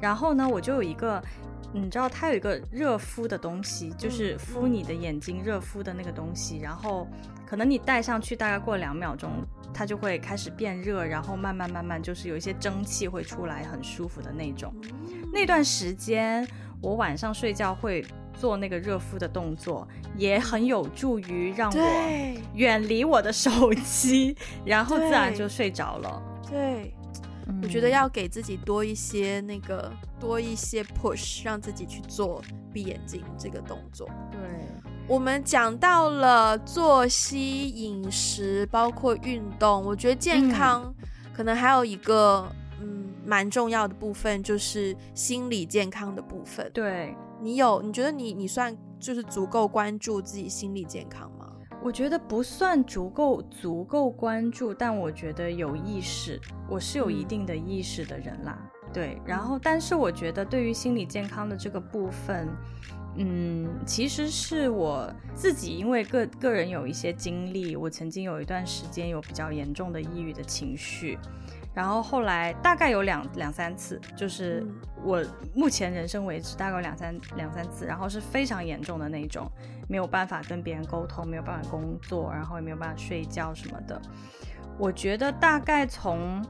[0.01, 1.23] 然后呢，我就有一个，
[1.71, 6.61] 你知道它有一个热敷的东西，就是敷你的眼睛热敷的那个东西。
[6.61, 7.07] 然后
[7.47, 9.31] 可能你戴上去，大概过两秒钟，
[9.75, 14.75] 它就会开始变热，然后慢慢慢慢就是有一些蒸汽会出来，很舒服的那种。
[15.31, 16.49] 那段时间
[16.81, 18.03] 我晚上睡觉会。
[18.39, 21.79] 做那个热敷的动作也很有助于让我
[22.55, 26.23] 远离我的手机， 然后自然就睡着了。
[26.51, 26.95] 对，
[27.47, 34.09] 嗯、我觉得要给自己多一些那个多一些 push，让自己去做闭眼睛这个动作。
[34.31, 34.41] 对，
[35.07, 40.95] 我们讲到了作息、饮食，包括运动，我觉得健康
[41.33, 42.47] 可能还有一个，
[42.81, 42.89] 嗯。
[42.89, 46.69] 嗯蛮重要的部分就是心理健康的部分。
[46.75, 51.53] 对，你有，你觉得你你算就是足够关注自己心理健康吗？
[51.83, 56.41] 我觉得不算足够足够关注，但我觉得有意识，
[56.71, 58.57] 我是有一定的意识的人啦。
[58.93, 62.49] 对，然后但是我觉得对于心理健康的这个部分，
[63.17, 71.19] 嗯，其实是我自己因为个个人有一些经历，我曾经有一段时间有比较严重的抑郁的情绪。
[71.75, 74.67] 然后后来大概有两两三次，就是
[75.03, 79.51] 我目前人生为止大概有两三两三次，然后是非常严重的那种，
[79.89, 84.01] 没有办法跟别人沟通，没有办法工作，然后也没有办法睡觉什么的。
[84.79, 86.45] 我觉得大概从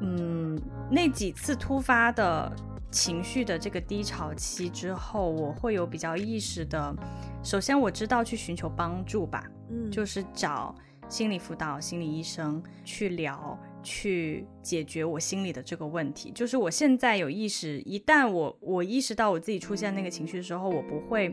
[0.00, 0.60] 嗯
[0.90, 2.50] 那几次突发的
[2.90, 6.94] 情绪的这个低潮期之后，我会有比较意识的，
[7.42, 10.74] 首先我知道去寻求帮助吧，嗯，就是找
[11.08, 13.56] 心理辅导、心理医生去聊。
[13.86, 21.32] 去解决我心里的这个问题，就是我现在有意识，一旦我我意识到我自己出现那个情绪的时候，我不会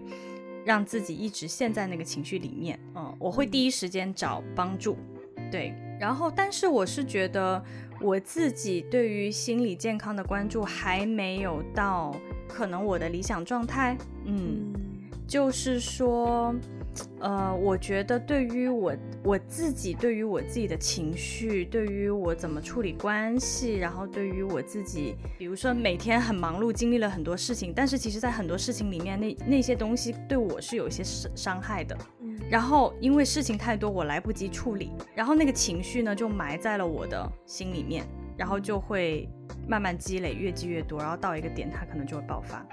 [0.64, 4.96] 让自己一直陷在那个情绪里面，嗯，我会第一时间找帮助，
[5.52, 7.60] 对，然后但是我是觉得
[8.00, 12.16] 我自己对于心理健康的关注还没有到
[12.48, 14.72] 可能我的理想状态，嗯，
[15.28, 16.54] 就是说。
[17.20, 31.98] 呃，我觉得对于我我自己，对于我自己的情绪，对于我怎么处理关系，然后对于我自己，比如说每天很忙碌，经历了很多事情，但是其实在很多事情里面，那那些东西对我是有一些伤伤害的。
[32.50, 38.06] 然后因为事情太多，我来不及处理，然后那个情绪呢就埋在了我的心里面，
[38.38, 39.30] 然后就会
[39.68, 42.66] 慢慢积累，越积越多，然后到一个点，它可能就会爆发。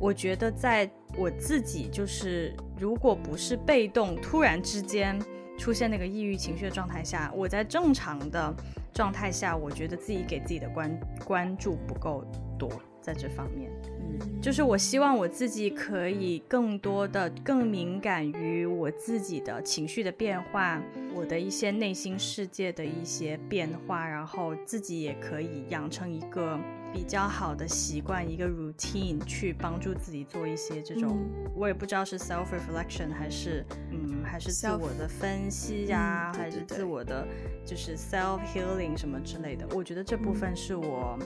[0.00, 5.18] 我觉得在我自己就是，如果不是被动突然之间
[5.56, 8.54] 出现那个抑郁情绪的状态下，我在正常的
[8.92, 12.24] 状态下，我觉得自己给自己的关关注不够
[12.58, 12.68] 多，
[13.00, 13.70] 在这方面，
[14.00, 20.82] 嗯，就是我希望我自己可以更多的、更敏感于我自己的情绪的变化，
[21.14, 26.58] 我的一些内心世界的一些变化，然后自己也可以养成一个。
[26.94, 37.26] 比较好的习惯，一个 routine 去帮助自己做一些这种，嗯、我也不知道是 self reflection 还是嗯还是自我的分析呀，嗯、还是自我的
[37.66, 39.66] 就是 self healing 什么之类的。
[39.74, 41.18] 我觉得这部分是我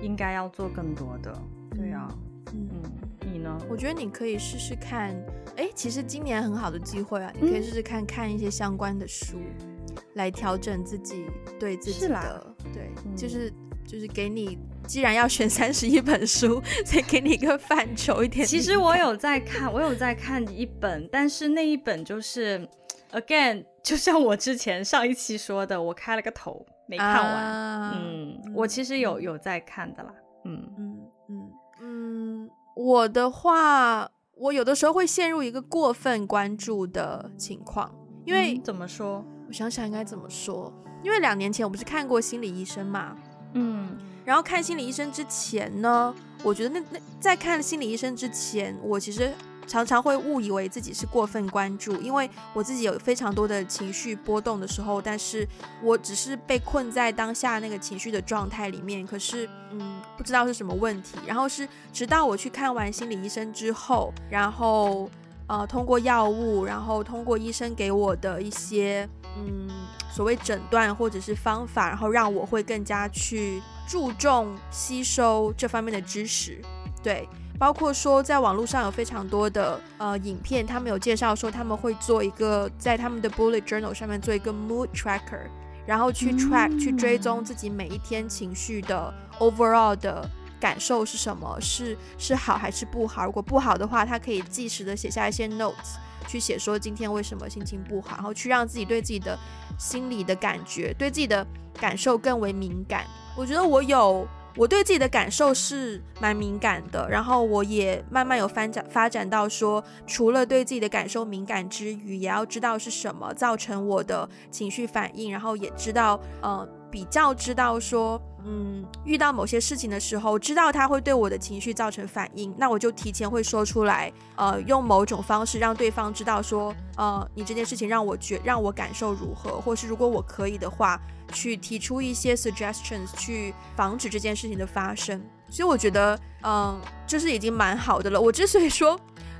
[0.00, 1.30] 应该要做更多的。
[1.72, 2.08] 嗯、对啊，
[2.54, 2.82] 嗯，
[3.30, 3.58] 你呢？
[3.68, 5.14] 我觉得你可以试试看，
[5.56, 11.26] 哎，其实今年很好的机会啊，你可以试试看看一些相关的书，嗯、来调整自己
[11.58, 13.52] 对自己的，对，嗯、就是
[13.90, 14.56] 就是给你。
[14.86, 18.46] 既然要选三十一本书， 再给你一个范畴一点。
[18.46, 22.68] 其实我有在看，我有在看一本，但是那一本就是
[23.12, 27.34] ，again，就像我之前上一期说的，我开了个头没看完。
[27.34, 30.12] 啊、嗯，我其实有有在看的啦。
[30.44, 31.50] 嗯嗯嗯
[31.82, 39.24] 嗯，我的话，我有的时候会陷入一个过分关注的情况，因为、嗯、怎么说？
[39.46, 40.72] 我想想应该怎么说？
[41.02, 43.16] 因为两年前我不是看过心理医生嘛？
[43.54, 43.88] 嗯。
[44.24, 49.32] 然后看心理医生之前呢，我觉得那那在看心理医生之前，我其实
[49.66, 55.48] 常常会误以为自己是过分关注，因为我自己有非常多的情绪波动的时候，但是
[55.82, 61.18] 我只是被困在当下那个情绪的状态里面，可是嗯，不知道是什么问题。
[61.26, 65.10] 然后是直到我去看完心理医生之后，然后
[65.48, 69.68] 呃通过药物，然后通过医生给我的一些嗯
[70.10, 73.62] 所谓诊断或者是方法，然后让我会更加去。
[73.90, 76.62] 注重吸收这方面的知识，
[77.02, 77.28] 对，
[77.58, 85.40] 包括说在网络上有非常多的呃影片，他们有介绍说他们会做一个在他们的 bullet journal 上面做一个 mood tracker，
[85.84, 93.26] 然后去 track、嗯、去追踪自己每一天情绪的 overall 的感受是什么，是是好还是不好？
[93.26, 95.96] 如果不好的话，他可以即时的写下一些 notes，
[96.30, 99.36] 去写说今天为什么心情不好，然后去让自己对自己的
[99.76, 103.04] 心理的感觉，对自己的感受更为敏感。
[103.36, 104.26] 我觉得我有，
[104.56, 131.00] 我对自己的感受是蛮敏感的，然后我也慢慢有发展发展到说，除了对自己的感受敏感之余，也要知道是什么造成我的情绪反应，然后也知道，呃，比较知道说，嗯，遇到某些事情的时候，知道他会对我的情绪造成反应，那我就提前会说出来，呃，用某种方式让对方知道说，呃，你这件事情让我觉让我感受如何，或是如果我可以的话。
[131.32, 135.22] 去提出一些 suggestions，去防止这件事情的发生。
[135.48, 136.76] 所以我觉得，嗯，
[137.06, 138.20] 就是已经蛮好的了。
[138.20, 138.98] 我之所以说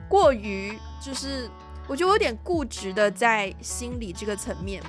[0.09, 1.51] 过于，就是
[1.88, 4.80] 我觉得我有点固执的在心理这个层面，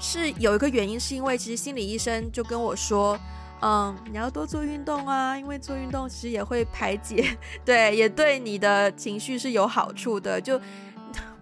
[0.00, 3.16] 是有一个原因，是因为其实心理医生就跟我说，
[3.62, 10.40] 嗯，你要多做运动啊，因为做运动其实也会排解，对，也对你的情绪是有好处的。
[10.40, 10.58] 就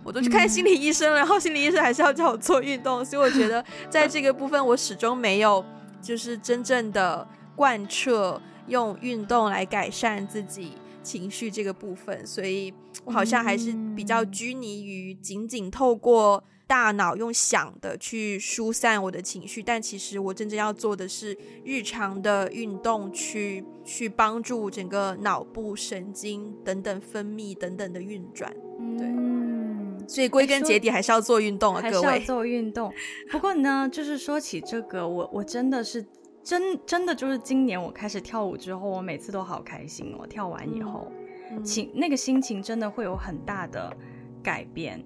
[0.02, 5.64] 我都去看心理医生了，然后心理医生还是要叫我做运动，所以我觉得在这个部分我始终没有
[6.02, 10.72] 就是真正的贯彻用运动来改善自己
[11.04, 16.42] 情绪这个部分，所以我好像还是比较拘泥于仅仅透过。
[16.68, 28.52] 大脑用想的去疏散我的情绪，但其实我真正要做的是日常的运动去，去去帮助整个脑部神经等等分泌等等的运转。
[28.98, 32.06] 对，嗯，所以归根结底还是要做运动啊，各位。
[32.06, 32.92] 还是要做运动。
[33.30, 36.04] 不过呢，就是说起这个，我我真的是
[36.44, 40.26] 真真的就是今年我开始跳舞之后，我每次都好开心哦。
[40.26, 41.10] 跳完以后，
[41.50, 43.96] 嗯，情那个心情真的会有很大的
[44.42, 45.02] 改变。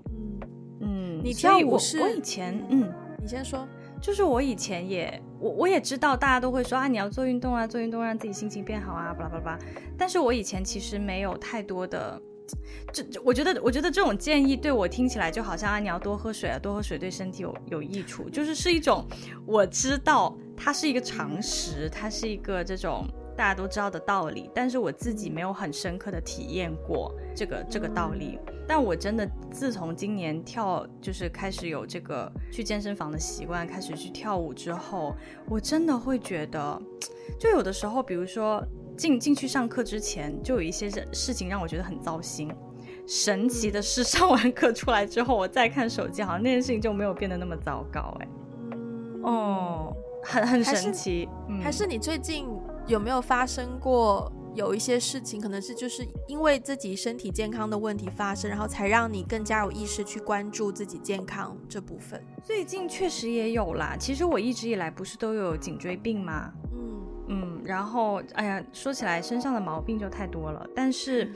[1.23, 3.67] 你跳舞是我，我以前，嗯，你先说，
[4.01, 9.59] 就是我以前也，我我也知道大家都会说啊，你要做运动啊，做运动让自己心情变好啊，巴拉巴拉。
[9.97, 12.21] 但是我以前其实没有太多的，
[12.93, 19.07] 这我觉得，我觉得这种建议对我听起来就好像啊，你要多喝水啊，多喝水对身体有有益处，就是是一种
[19.47, 23.07] 我知道它是一个常识，它是一个这种。
[23.35, 28.39] 大家都知道的道理，但是我自己没有很深刻的体验过这个这个道理。
[28.75, 35.15] 但我真的自从今年跳，就是开始有这个去健身房的习惯，开始去跳舞之后，
[35.47, 36.81] 我真的会觉得，
[37.39, 38.65] 就有的时候，比如说
[38.97, 42.51] 进进去上课之前，就有一些事情让我觉得很糟心。
[43.07, 48.17] 神奇的是， 上完课出来之后，我再看手机，好像那件事情就没有变得那么糟糕。
[48.21, 48.29] 哎，
[49.25, 49.95] 哦，
[50.25, 51.29] 很很神奇。
[51.47, 52.49] 还是，还是你最近？
[52.89, 62.23] 有没有发生过有一些事情，可能是就是因为自己身体健康的问题发生，然后才让你更加有意识去关注自己健康这部分？
[62.45, 63.97] 最近确实也有啦。
[63.99, 66.53] 其实我一直以来不是都有颈椎病吗？
[66.73, 70.67] 嗯嗯，然后哎呀，说起来身上的毛病就太多了。
[70.75, 71.35] 但是，嗯、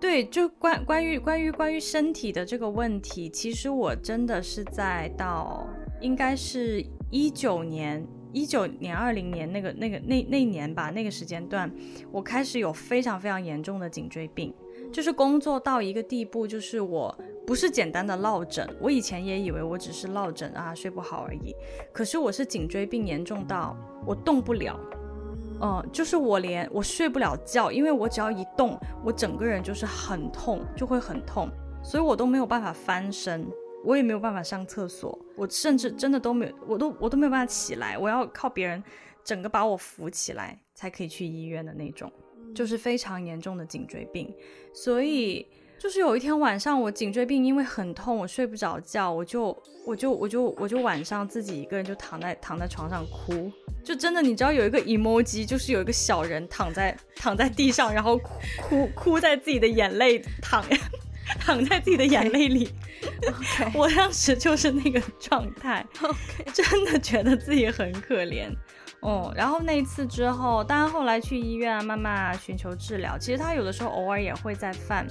[0.00, 5.68] 对，就关关于关于关于身体的这个问题，其实我真的是在到
[6.00, 8.06] 应该是一九年。
[8.32, 11.70] 一九年、二零年那个、那个、那那年吧，那个时间段，
[12.10, 14.54] 我开始有非常非常严重的颈椎病，
[14.92, 17.16] 就是工作到一个地步，就是我
[17.46, 21.54] 不是简单的落枕，我以前也以为我只是落枕啊，睡不好而已，
[21.92, 23.76] 可是我是颈椎病严重到
[24.06, 24.78] 我动不了，
[25.60, 31.48] 嗯，就是我连我睡不了觉，因为我只要一动，我整个人就是很痛，就会很痛，
[31.82, 33.46] 所以我都没有办法翻身。
[33.84, 38.82] 我也没有办法上厕所，我甚至真的都没有，我都我都没有办法起来，我要靠别人
[39.24, 42.10] 整个把我扶起来才可以去医院的那种，
[42.54, 44.32] 就是非常严重的颈椎病。
[44.74, 45.46] 所以
[45.78, 49.56] 就是有一天晚上，我颈椎病因为很痛，我睡不着觉，我就
[49.86, 53.50] 我就我就我就晚上自己一个人就躺在躺在床上哭，
[53.82, 58.28] 就真的你知道有一个 emoji，就是有一个小人躺在躺在地上，然后哭
[58.62, 60.62] 哭哭在自己的眼泪躺
[61.38, 62.70] 躺在自己的眼泪里。
[63.22, 63.70] Okay.
[63.74, 66.52] 我当时就是那个状态，Okay.
[66.52, 68.50] 真的觉得自己很可怜
[69.00, 69.32] 哦。
[69.36, 73.16] 然后那一次之后，当然后来去医院啊，慢慢寻求治疗。
[73.18, 75.06] 其实他有的时候偶尔也会再犯，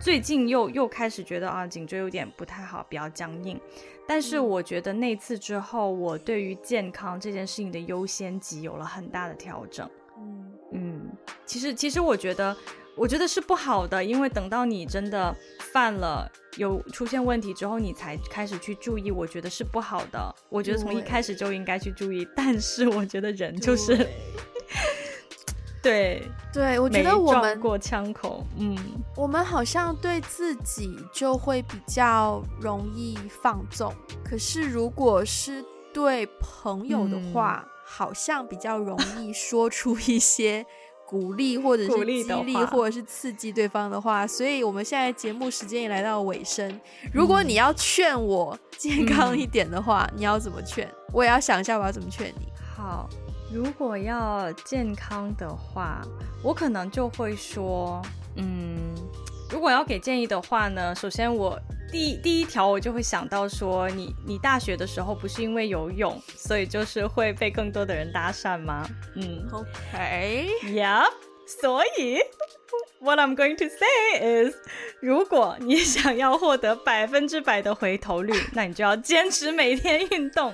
[0.00, 3.58] 最近又又开始觉得啊，颈椎有点不太好，比较僵硬。
[4.06, 9.88] 但是我觉得那次之后，我对于健康这件事情的优先级有了很大的调整。
[10.18, 11.10] 嗯嗯，
[11.46, 12.54] 其实其实我觉得。
[12.96, 15.34] 我觉得是不好的，因为等到你真的
[15.72, 20.34] 犯了有出现问题之后，你才开始去注意，我觉得是不好的。
[20.48, 24.08] 我觉得从一开始就应该去注意， 但是我觉得人就是，
[25.82, 26.22] 对
[26.52, 28.76] 对，我觉得我们过枪口，嗯，
[29.16, 33.92] 我们好像对自己就会比较容易放纵，
[34.24, 40.64] 可是如果是对朋友的话，嗯、好像比较容易说出一些。
[41.06, 42.04] 鼓励或者是激
[42.44, 46.80] 励或者是刺激对方的话，所以我们现在节目时间也来到尾声。
[47.12, 50.88] 如果你要劝我健康一点的话，嗯、你要怎么劝？
[51.12, 52.48] 我也要想一下我要怎么劝你。
[52.76, 53.08] 好，
[53.52, 56.02] 如果要健康的话，
[56.42, 58.02] 我可能就会说，
[58.36, 58.94] 嗯，
[59.50, 61.58] 如果要给建议的话呢，首先我。
[61.92, 68.84] 第一第一条，我就会想到说，你你大学的时候不是因为游泳，所以就是会被更多的人搭讪吗？
[69.14, 71.04] 嗯，OK，Yeah，
[71.46, 72.18] 所以
[72.98, 74.56] What I'm going to say is，
[75.00, 80.52] 如果你想要获得百分之百的回头率，那你就要坚持每天运动。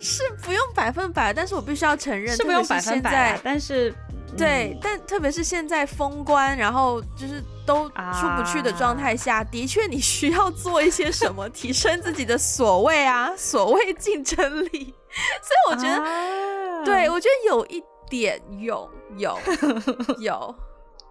[0.00, 3.94] 是不用百分百，但是我必须要承认，是不用百分百，但是。
[4.34, 14.94] 对，但特别是现在封关，然后就是都出不去的状态下，啊、的确你需要做一些什么，提升自己的所谓啊，所谓竞争力。
[15.42, 18.88] 所以我觉得，啊、对，我觉得有一点用，
[19.18, 19.38] 有
[20.18, 20.54] 有。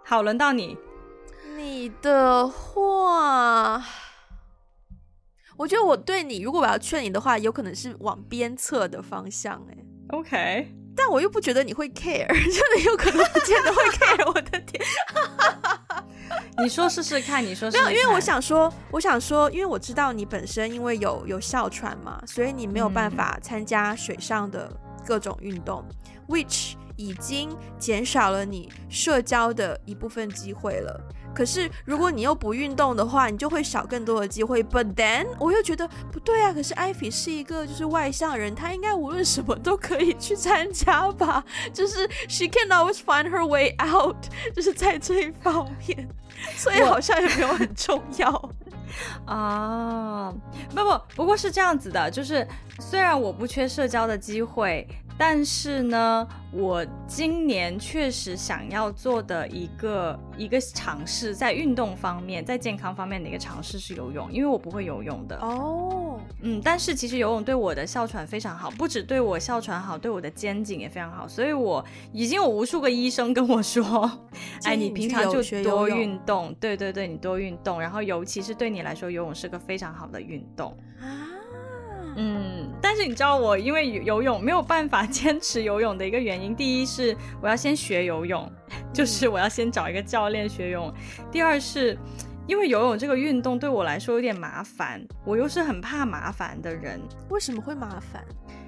[0.03, 0.75] 好，轮到你。
[1.55, 3.60] 你的话，
[5.61, 9.63] 我觉得我对你，如果我要劝你的话，有可能是往鞭策的方向。
[9.69, 9.77] 哎
[10.09, 10.75] ，OK。
[10.95, 14.27] 但我又不觉得你会 care， 真的有可能不见得会 care。
[14.27, 14.83] 我的天，
[16.63, 17.93] 你说试试看，你说试试看。
[17.93, 24.67] 没有，因为我想说，我想说，因为我知道你本身因为有有哮喘嘛，所以你没有办法参加水上的
[25.05, 25.95] 各种运动，嗯
[26.27, 30.99] ，which 已经减少了你社交的一部分机会了。
[31.33, 34.63] 可是，如果你又不运动的话，你就会少更多的机会。
[34.63, 36.53] But then，我又觉得不对啊。
[36.53, 41.43] 可是艾菲是一个就是外向人，她应该无论什么都可以去参加吧？
[41.73, 44.17] 就是 she can always find her way out，
[44.55, 46.07] 就是在这一方面，
[46.55, 48.51] 所以好像也没有很重要
[49.25, 50.33] 啊。
[50.75, 52.47] 不不，不过是这样子的，就是
[52.79, 54.87] 虽然我不缺社交的机会。
[55.17, 65.37] 但是呢，我今年确实想要做的一个一个尝试，在运动方面，在健康方面的一个尝试是游泳，因为我不会游泳的。
[65.37, 71.27] 哦，嗯，但是其实游泳对我的哮喘非常好，不止对我哮喘好，对我的肩颈也非常好。
[71.27, 74.11] 所以我已经有无数个医生跟我说，
[74.63, 80.75] 哎，你平常就多运动，对对对，你多运动，然后尤其是对你来说，游泳是个非常好的运动。
[80.99, 81.30] 啊。
[82.15, 88.51] 嗯，但是你知道我因为游泳没有办法坚持游泳的一个原因，第一是我要先学游泳，
[88.93, 90.93] 就是我要先找一个教练学游泳。
[91.31, 91.97] 第二是
[92.47, 96.99] 因为游泳这个运动对我来说有点麻烦，我又是很怕麻烦的人。
[97.29, 98.23] 为什么会麻烦？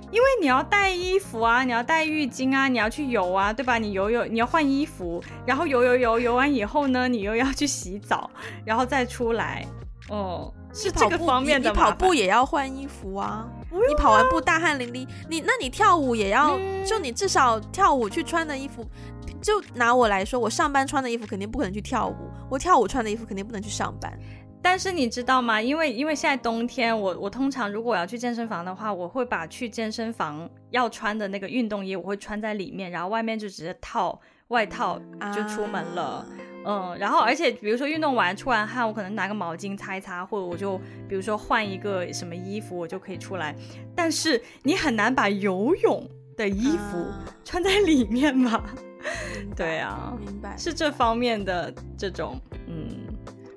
[0.10, 3.80] 因为你要带衣服啊，你要带浴巾啊，你要去游啊，对吧？
[3.80, 8.30] 你游泳你要换衣服，然后游游游游完以后呢，你又要去洗澡，
[8.64, 9.66] 然后再出来。
[10.10, 10.54] 哦。
[10.74, 13.48] 是这个方面的你，你跑步也要换衣服啊！
[13.70, 18.86] 你跑完步大汗淋漓，你那你跳舞也要，嗯、就你至少跳舞去穿的衣服，
[19.42, 22.16] 就拿我来说，我上班穿的衣服肯定不可能去跳舞，
[22.50, 24.12] 我跳舞穿的衣服肯定不能去上班。
[24.62, 25.62] 但是你知道吗？
[25.62, 34.98] 因为因为现在冬天，我我通常如果我要去健身房的话，我会把去健身房要穿的那个运动衣，我会穿在里面，然后外面就直接套外套
[35.36, 36.02] 就出门了。
[36.02, 36.26] 啊
[36.66, 43.56] 嗯，然后而且比如说运动完出完汗，我可能拿个毛巾擦一擦，或者我就比如说换一个什么衣服，我就可以出来。
[43.96, 47.06] 但是你很难把游泳的衣服
[47.44, 48.52] 穿在里面吧？
[48.52, 48.76] 啊、
[49.56, 53.03] 对啊，明白，是这方面的这种嗯。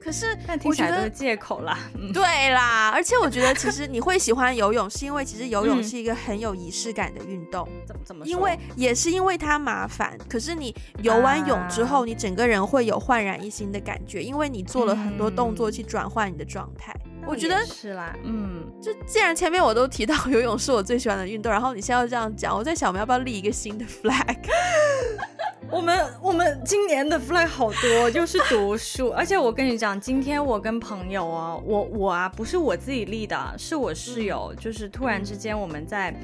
[0.07, 1.77] 可是，但听起来都是借口啦。
[2.15, 7.69] 对啦，而且我觉得其实你会喜欢游泳，是因为其实游泳是一个很有仪式感的运动。
[7.85, 8.31] 怎么怎么说？
[8.31, 16.95] 因为也是因为它麻烦，可是你游完泳之后，你整个人会有焕然一新的感觉，因为你做了很多动作去转换你的状态。
[17.27, 24.37] 我觉得是啦，嗯，就既然前面我都提到游泳是我最喜欢的运动，然后你现在要这样讲，我在想我们要不要立一个新的 flag？
[25.71, 29.11] 我们我们今年的 flag 好多，就是读书。
[29.11, 36.15] 而且我跟你讲，今天我跟朋友啊，我我啊不是我自己立的，是我室友，就是突然之间我们在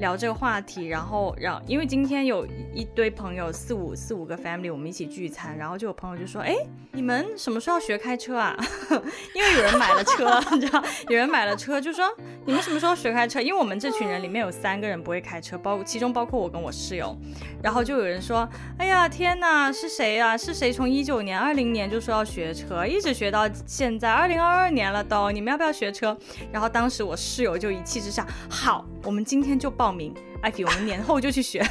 [0.00, 6.54] 聊这个话题，然后让因为今天有一堆朋友四五四五个 family，我们一起聚餐，然后就有朋友就说，哎，
[6.92, 8.54] 你们什么时候要学开车啊？
[9.34, 12.06] 因为有人买了车， 你知道，有人买了车，就说
[12.44, 13.40] 你们什么时候学开车？
[13.40, 17.16] 因为我们这群人里面有三个人不会开车，包其中包括我跟我室友，
[17.62, 18.46] 然后就有人说，
[18.76, 18.90] 哎。
[18.90, 20.36] 呀天哪，是谁呀？
[20.36, 25.30] 是谁从一九年、二零年就说要学车，一直学到现在二零二二年了都？
[25.30, 26.18] 你们要不要学车？
[26.50, 30.14] 然后当时我室友就一气之下，好，我们今天就报名。
[30.42, 31.64] 艾比，我们年后就去学。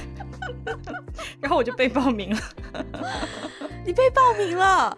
[1.41, 2.39] 然后我就被报名了。
[3.85, 4.97] 你被报名了？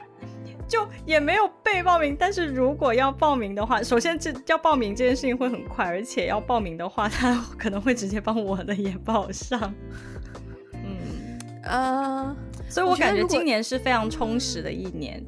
[0.68, 9.74] 就也没有被报名，但是如果要报名的话，首先这要报名这件事情会很快，而且要报名的话，他可能会直接帮我的也报上。
[10.74, 12.36] 嗯呃，
[12.70, 15.22] 所以我感觉今年是非常充实的一年，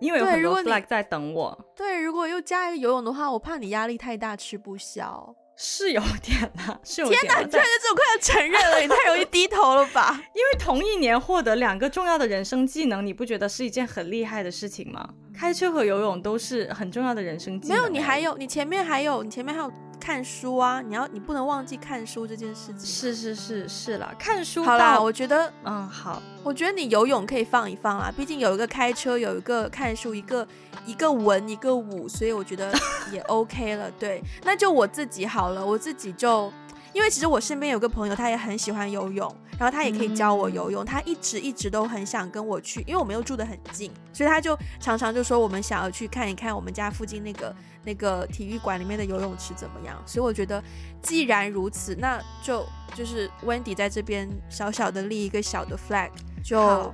[0.00, 1.58] 因为有很多 flag 在等我。
[1.74, 5.34] 对，如果又加一个游泳的话，我怕你压力太大吃不消。
[5.62, 7.20] 是有点啦，是有点。
[7.20, 10.18] 天哪，你居然就这么快要承认了，你太容易低头了吧？
[10.34, 15.06] 因为同一年获得两个重要的人生技能，你不觉得是一件很厉害的事情吗？
[15.40, 17.78] 开车和游泳都是很重要的人生技能。
[17.78, 19.72] 没有，你还有，你前面还有，你前面还有。
[20.00, 22.86] 看书啊，你要你不能忘记看书这件事情。
[22.86, 24.64] 是是是是啦，看书。
[24.64, 30.48] 好啦，我觉得，嗯，好，我觉得你游泳可以放一放啦，毕竟有一个开车，有一个看书，一个
[30.86, 32.72] 一个文，一个武，所以我觉得
[33.12, 33.90] 也 OK 了。
[33.98, 36.50] 对，那就我自己好了，我自己就
[36.92, 40.82] 因为其实我身边有个朋友，他也很喜欢游泳，然后他也可以教我游泳。
[40.82, 50.02] 嗯、他一直一直都很想跟我去，因为我们又住得很近，所以他就常常就说我们想要去看一看我们家附近那个那个体育馆里面的游泳池怎么样。
[50.04, 50.62] 所以我觉得
[51.00, 56.10] 既然如此，那就就是 Wendy 在这边小小的立一个小的 flag，
[56.42, 56.92] 就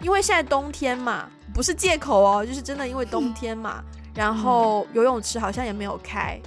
[0.00, 6.40] 因为现在冬天嘛，不是借口哦，就是真的因为冬天嘛，嗯、 然后游泳池好像也没有开。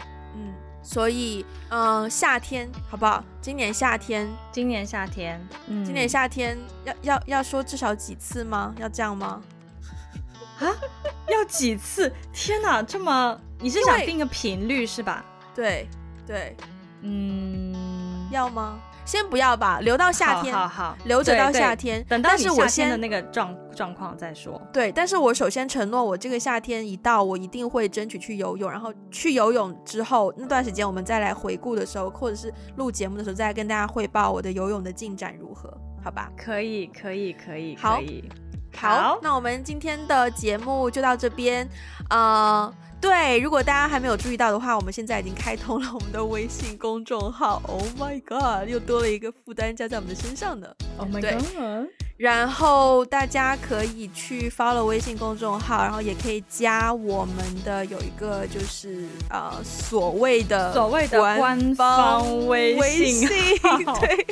[0.84, 3.24] 所以，嗯、呃，夏天好不好？
[3.42, 8.74] 今年夏天，今年夏天，嗯，今年夏天要要要说至少几次吗？
[8.80, 9.42] 要这样吗？
[10.60, 10.68] 啊？
[11.28, 12.12] 要几次？
[12.34, 15.24] 天哪，这么你是想定个频率是吧？
[15.56, 15.88] 对
[16.26, 16.56] 对，
[17.02, 18.80] 嗯，要吗？
[19.06, 22.04] 先不要吧，留到夏天，好好好，留着到夏天。
[22.08, 24.62] 等到你夏天的那个状状况再说。
[24.72, 28.70] 对，但是我首先承诺，我这个夏天一到，我一定会争取去游泳。
[28.70, 35.76] 然后去游泳之后那段时间，我们再来回顾的时候，或者是录节目的时候，再来跟大家汇报我的游泳的进展如何？
[36.04, 36.32] 好吧？
[36.38, 38.24] 可以，可以，可以，好可以。
[38.74, 41.68] 好，好，那我们今天的节目就到这边，
[42.10, 42.74] 呃。
[43.02, 47.60] 对，如果大家还没有注意到的话，我们现在已经开通了我们的微信公众号。
[47.66, 50.68] Oh my god，又多了一个负担加在我们的身上呢。
[50.98, 51.44] Oh my god。
[52.18, 63.28] 然后大家可以去 follow 微信公众号，然后也可以加我们的有一个就是呃所谓的所谓的官方微信，
[64.00, 64.28] 对，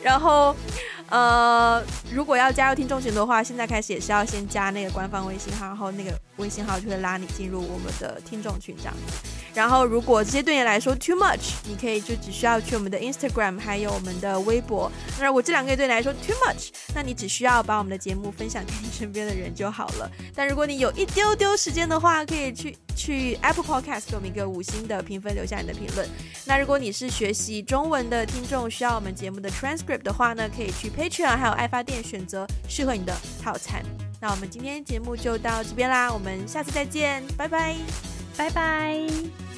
[0.00, 0.54] 然后。
[1.10, 1.82] 呃，
[2.12, 8.94] 如果要加入听众群的话，现在开始也是要先加那个官方微信号，然后那个微信号就会拉你进入我们的听众群这样。
[9.54, 14.90] 然后，如果这些对你来说 too much，你可以就只需要去我们的 Instagram，还有我们的微博。
[15.18, 20.10] 那如果这两个也对你来说 too much，那你只需要把我们的节目分享给你身边的人就好了。
[20.34, 26.08] 但如果你有一丢丢时间的话，可以去去 Apple Podcast 给我们一个五星的评分，留下你的评论。
[26.46, 33.82] 那如果你是学习中文的听众，需要我们节目的 transcript 的话呢，可以去 Patreon 还有爱发电选择适合你的套餐。
[34.20, 38.19] 那我们今天节目就到这边啦，我们下次再见，拜拜。
[38.40, 39.49] 拜拜。